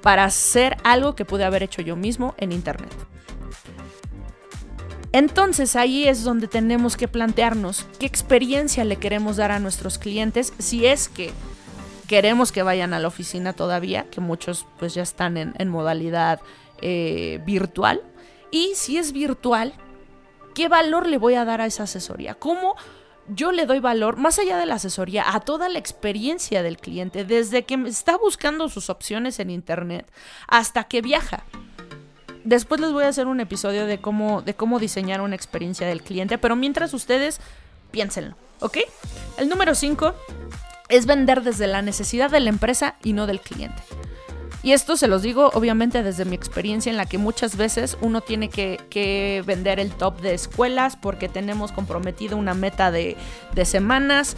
para 0.00 0.24
hacer 0.24 0.76
algo 0.84 1.14
que 1.14 1.24
pude 1.24 1.44
haber 1.44 1.62
hecho 1.62 1.82
yo 1.82 1.96
mismo 1.96 2.34
en 2.38 2.52
Internet. 2.52 2.92
Entonces 5.12 5.76
ahí 5.76 6.08
es 6.08 6.24
donde 6.24 6.48
tenemos 6.48 6.96
que 6.96 7.06
plantearnos 7.06 7.86
qué 7.98 8.06
experiencia 8.06 8.84
le 8.84 8.96
queremos 8.96 9.36
dar 9.36 9.52
a 9.52 9.58
nuestros 9.58 9.98
clientes 9.98 10.54
si 10.58 10.86
es 10.86 11.08
que 11.08 11.32
queremos 12.06 12.52
que 12.52 12.62
vayan 12.62 12.94
a 12.94 12.98
la 12.98 13.08
oficina 13.08 13.52
todavía, 13.52 14.06
que 14.10 14.20
muchos 14.20 14.66
pues 14.78 14.94
ya 14.94 15.02
están 15.02 15.36
en, 15.36 15.68
modalidad 15.68 16.40
eh, 16.80 17.40
virtual. 17.44 18.02
Y 18.50 18.72
si 18.74 18.98
es 18.98 19.12
virtual, 19.12 19.72
¿qué 20.54 20.68
valor 20.68 21.06
le 21.06 21.18
voy 21.18 21.34
a 21.34 21.44
dar 21.44 21.60
a 21.60 21.66
esa 21.66 21.84
asesoría? 21.84 22.34
¿Cómo 22.34 22.76
yo 23.28 23.52
le 23.52 23.66
doy 23.66 23.78
valor, 23.78 24.16
más 24.16 24.38
allá 24.38 24.58
de 24.58 24.66
la 24.66 24.74
asesoría, 24.74 25.24
a 25.34 25.40
toda 25.40 25.68
la 25.68 25.78
experiencia 25.78 26.62
del 26.62 26.76
cliente, 26.76 27.24
desde 27.24 27.64
que 27.64 27.74
está 27.86 28.16
buscando 28.16 28.68
sus 28.68 28.90
opciones 28.90 29.38
en 29.38 29.50
Internet 29.50 30.10
hasta 30.48 30.84
que 30.84 31.00
viaja? 31.00 31.44
Después 32.44 32.80
les 32.80 32.92
voy 32.92 33.04
a 33.04 33.08
hacer 33.08 33.28
un 33.28 33.40
episodio 33.40 33.86
de 33.86 34.00
cómo, 34.00 34.42
de 34.42 34.54
cómo 34.54 34.80
diseñar 34.80 35.20
una 35.20 35.36
experiencia 35.36 35.86
del 35.86 36.02
cliente, 36.02 36.38
pero 36.38 36.56
mientras 36.56 36.92
ustedes 36.92 37.40
piénsenlo, 37.92 38.36
¿ok? 38.60 38.78
El 39.38 39.48
número 39.48 39.74
5 39.74 40.14
es 40.92 41.06
vender 41.06 41.42
desde 41.42 41.66
la 41.66 41.80
necesidad 41.80 42.30
de 42.30 42.40
la 42.40 42.50
empresa 42.50 42.96
y 43.02 43.14
no 43.14 43.26
del 43.26 43.40
cliente. 43.40 43.82
Y 44.62 44.72
esto 44.72 44.96
se 44.98 45.08
los 45.08 45.22
digo 45.22 45.50
obviamente 45.54 46.02
desde 46.02 46.26
mi 46.26 46.36
experiencia 46.36 46.90
en 46.90 46.98
la 46.98 47.06
que 47.06 47.16
muchas 47.16 47.56
veces 47.56 47.96
uno 48.02 48.20
tiene 48.20 48.50
que, 48.50 49.42
vender 49.46 49.80
el 49.80 49.90
top 49.90 50.20
de 50.20 50.34
escuelas 50.34 50.96
porque 50.96 51.30
tenemos 51.30 51.72
comprometido 51.72 52.36
una 52.36 52.52
meta 52.52 52.90
de, 52.90 53.16
semanas, 53.64 54.36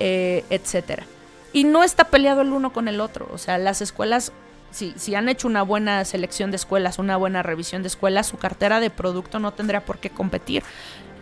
eh, 0.00 0.44
etc. 0.50 1.04
Y 1.52 1.64
no 1.64 1.84
está 1.84 2.04
peleado 2.04 2.42
el 2.42 2.52
uno 2.52 2.72
con 2.72 2.88
el 2.88 3.00
otro. 3.00 3.28
O 3.32 3.38
sea, 3.38 3.56
las 3.58 3.80
escuelas, 3.80 4.32
si, 4.72 4.92
si 4.96 5.14
han 5.14 5.28
hecho 5.28 5.46
una 5.46 5.62
buena 5.62 6.04
selección 6.04 6.50
de 6.50 6.56
escuelas, 6.56 6.98
una 6.98 7.16
buena 7.16 7.44
revisión 7.44 7.82
de 7.82 7.88
escuelas, 7.88 8.26
su 8.26 8.38
cartera 8.38 8.80
de 8.80 8.90
producto 8.90 9.38
no 9.38 9.52
tendría 9.52 9.84
por 9.84 9.98
qué 9.98 10.10
competir. 10.10 10.64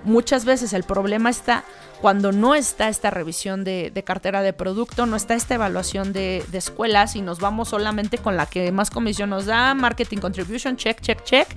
Muchas 0.04 0.46
veces 0.46 0.72
el 0.72 0.84
problema 0.84 1.28
está 1.28 1.64
cuando 2.00 2.32
no 2.32 2.54
está 2.54 2.88
esta 2.88 3.10
revisión 3.10 3.62
de, 3.62 4.02
cartera 4.04 4.42
de 4.42 4.52
producto, 4.52 5.06
no 5.06 5.16
está 5.16 5.34
esta 5.34 5.54
evaluación 5.54 6.12
de, 6.12 6.44
escuelas 6.52 7.16
y 7.16 7.22
nos 7.22 7.40
vamos 7.40 7.68
solamente 7.68 8.18
con 8.18 8.36
la 8.36 8.46
que 8.46 8.72
más 8.72 8.90
comisión 8.90 9.30
nos 9.30 9.46
da, 9.46 9.74
marketing 9.74 10.18
contribution, 10.18 10.76
check, 10.76 11.00
check, 11.00 11.22
check. 11.24 11.48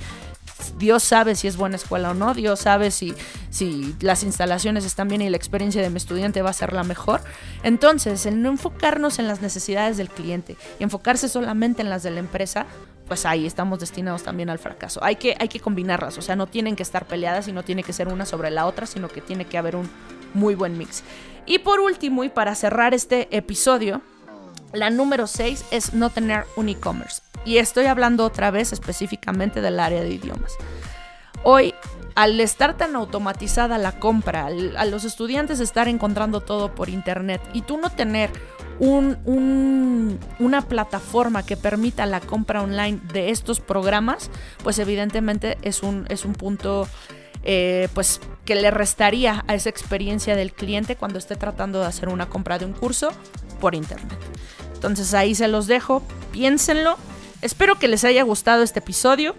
Dios 0.77 1.03
sabe 1.03 1.35
si 1.35 1.47
es 1.47 1.57
buena 1.57 1.77
escuela 1.77 2.11
o 2.11 2.13
no, 2.13 2.33
Dios 2.33 2.59
sabe 2.59 2.91
si, 2.91 3.13
si 3.49 3.95
las 4.01 4.23
instalaciones 4.23 4.85
están 4.85 5.07
bien 5.07 5.21
y 5.21 5.29
la 5.29 5.37
experiencia 5.37 5.81
de 5.81 5.89
mi 5.89 5.97
estudiante 5.97 6.41
va 6.41 6.51
a 6.51 6.53
ser 6.53 6.73
la 6.73 6.83
mejor. 6.83 7.21
Entonces, 7.63 8.25
el 8.25 8.41
no 8.41 8.49
enfocarnos 8.49 9.19
en 9.19 9.27
las 9.27 9.41
necesidades 9.41 9.97
del 9.97 10.09
cliente 10.09 10.55
y 10.79 10.83
enfocarse 10.83 11.27
solamente 11.27 11.81
en 11.81 11.89
las 11.89 12.03
de 12.03 12.11
la 12.11 12.19
empresa, 12.19 12.65
pues 13.07 13.25
ahí 13.25 13.45
estamos 13.45 13.79
destinados 13.79 14.23
también 14.23 14.49
al 14.49 14.59
fracaso. 14.59 15.03
Hay 15.03 15.15
que, 15.15 15.35
hay 15.39 15.47
que 15.47 15.59
combinarlas, 15.59 16.17
o 16.17 16.21
sea, 16.21 16.35
no 16.35 16.47
tienen 16.47 16.75
que 16.75 16.83
estar 16.83 17.05
peleadas 17.05 17.47
y 17.47 17.51
no 17.51 17.63
tiene 17.63 17.83
que 17.83 17.91
ser 17.91 18.07
una 18.07 18.25
sobre 18.25 18.49
la 18.49 18.65
otra, 18.65 18.85
sino 18.85 19.09
que 19.09 19.21
tiene 19.21 19.45
que 19.45 19.57
haber 19.57 19.75
un, 19.75 19.89
muy 20.33 20.55
buen 20.55 20.77
mix. 20.77 21.03
Y 21.45 21.59
por 21.59 21.79
último, 21.79 22.23
y 22.23 22.29
para 22.29 22.55
cerrar 22.55 22.93
este 22.93 23.35
episodio, 23.35 24.01
la 24.71 24.89
número 24.89 25.27
6 25.27 25.65
es 25.71 25.93
no 25.93 26.09
tener 26.09 26.45
un 26.55 26.69
e-commerce. 26.69 27.21
Y 27.45 27.57
estoy 27.57 27.85
hablando 27.85 28.25
otra 28.25 28.51
vez 28.51 28.71
específicamente 28.73 29.61
del 29.61 29.79
área 29.79 30.01
de 30.01 30.09
idiomas. 30.09 30.53
Hoy, 31.43 31.75
al 32.15 32.39
estar 32.39 32.77
tan 32.77 32.95
automatizada 32.95 33.77
la 33.77 33.99
compra, 33.99 34.47
a 34.47 34.85
los 34.85 35.03
estudiantes 35.03 35.59
estar 35.59 35.87
encontrando 35.87 36.41
todo 36.41 36.73
por 36.73 36.89
internet 36.89 37.41
y 37.53 37.63
tú 37.63 37.77
no 37.77 37.89
tener 37.89 38.31
un, 38.79 40.19
una 40.39 40.61
plataforma 40.61 41.45
que 41.45 41.57
permita 41.57 42.05
la 42.05 42.19
compra 42.19 42.61
online 42.61 42.99
de 43.11 43.29
estos 43.29 43.59
programas, 43.59 44.29
pues 44.63 44.79
evidentemente 44.79 45.57
es 45.61 45.83
un, 45.83 46.05
es 46.09 46.25
un 46.25 46.33
punto 46.33 46.87
eh, 47.43 47.89
pues 47.93 48.21
que 48.45 48.55
le 48.55 48.71
restaría 48.71 49.43
a 49.47 49.55
esa 49.55 49.69
experiencia 49.69 50.35
del 50.35 50.53
cliente 50.53 50.95
cuando 50.95 51.17
esté 51.17 51.35
tratando 51.35 51.79
de 51.79 51.85
hacer 51.85 52.09
una 52.09 52.29
compra 52.29 52.59
de 52.59 52.65
un 52.65 52.73
curso 52.73 53.11
por 53.59 53.75
internet. 53.75 54.17
Entonces 54.73 55.13
ahí 55.13 55.35
se 55.35 55.47
los 55.47 55.67
dejo, 55.67 56.03
piénsenlo. 56.31 56.97
Espero 57.41 57.79
que 57.79 57.87
les 57.87 58.03
haya 58.03 58.23
gustado 58.23 58.63
este 58.63 58.79
episodio. 58.79 59.35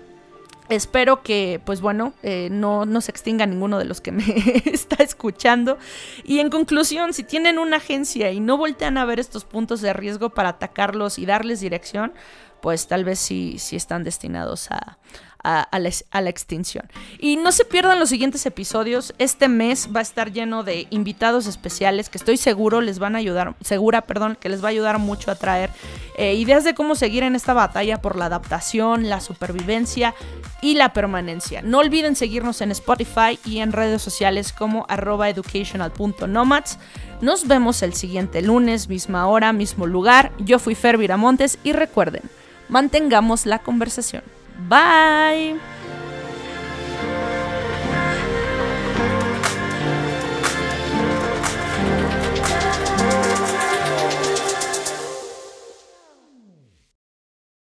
Espero 0.70 1.22
que, 1.22 1.60
pues 1.64 1.82
bueno, 1.82 2.14
eh, 2.22 2.48
no, 2.50 2.86
no, 2.86 3.02
se 3.02 3.10
extinga 3.10 3.44
ninguno 3.44 3.78
de 3.78 3.84
los 3.84 4.00
que 4.00 4.12
me 4.12 4.24
está 4.64 5.02
escuchando. 5.02 5.78
Y 6.24 6.38
en 6.38 6.48
conclusión, 6.48 7.12
si 7.12 7.22
tienen 7.22 7.58
una 7.58 7.76
agencia 7.76 8.30
y 8.30 8.40
no 8.40 8.56
voltean 8.56 8.96
a 8.96 9.04
ver 9.04 9.20
estos 9.20 9.44
puntos 9.44 9.82
de 9.82 9.92
riesgo 9.92 10.30
para 10.30 10.50
atacarlos 10.50 11.18
y 11.18 11.26
darles 11.26 11.60
dirección, 11.60 12.14
pues 12.62 12.86
tal 12.86 13.04
vez 13.04 13.18
sí, 13.18 13.56
sí 13.58 13.76
están 13.76 14.04
destinados 14.04 14.70
a, 14.70 14.96
a, 15.44 15.78
la, 15.78 16.30
extinción. 16.30 16.88
Y 17.18 17.36
no 17.36 17.52
se 17.52 17.64
pierdan 17.64 18.00
los 18.00 18.08
siguientes 18.08 18.46
episodios. 18.46 19.14
Este 19.18 19.48
mes 19.48 19.90
va 19.94 20.00
a 20.00 20.02
estar 20.02 20.32
lleno 20.32 20.64
de 20.64 20.86
invitados 20.90 21.46
especiales 21.46 22.08
que 22.08 22.18
estoy 22.18 22.38
seguro 22.38 22.80
les 22.80 22.98
van 22.98 23.14
a 23.14 23.18
ayudar, 23.18 23.54
segura, 23.60 24.02
perdón, 24.02 24.36
que 24.40 24.48
les 24.48 24.62
va 24.62 24.68
a 24.68 24.70
ayudar 24.70 24.98
mucho 24.98 25.30
a 25.30 25.34
traer 25.34 25.70
eh, 26.16 26.34
ideas 26.34 26.64
de 26.64 26.74
cómo 26.74 26.94
seguir 26.94 27.22
en 27.22 27.34
esta 27.36 27.52
batalla 27.52 28.00
por 28.00 28.16
la 28.16 28.26
adaptación, 28.26 29.08
la 29.10 29.20
supervivencia 29.20 30.14
y 30.62 30.74
la 30.74 30.92
permanencia. 30.94 31.60
No 31.60 31.78
olviden 31.78 32.16
seguirnos 32.16 32.62
en 32.62 32.70
Spotify 32.70 33.38
y 33.44 33.58
en 33.58 33.72
redes 33.72 34.00
sociales 34.00 34.52
como 34.52 34.86
arroba 34.88 35.28
educational.nomads. 35.28 36.78
Nos 37.20 37.46
vemos 37.46 37.82
el 37.82 37.94
siguiente 37.94 38.40
lunes, 38.40 38.88
misma 38.88 39.26
hora, 39.26 39.52
mismo 39.52 39.86
lugar. 39.86 40.32
Yo 40.38 40.58
fui 40.58 40.74
Fer 40.74 40.96
Viramontes 40.96 41.58
y 41.62 41.72
recuerden, 41.72 42.22
mantengamos 42.68 43.44
la 43.44 43.58
conversación. 43.58 44.33
Bye. 44.58 45.58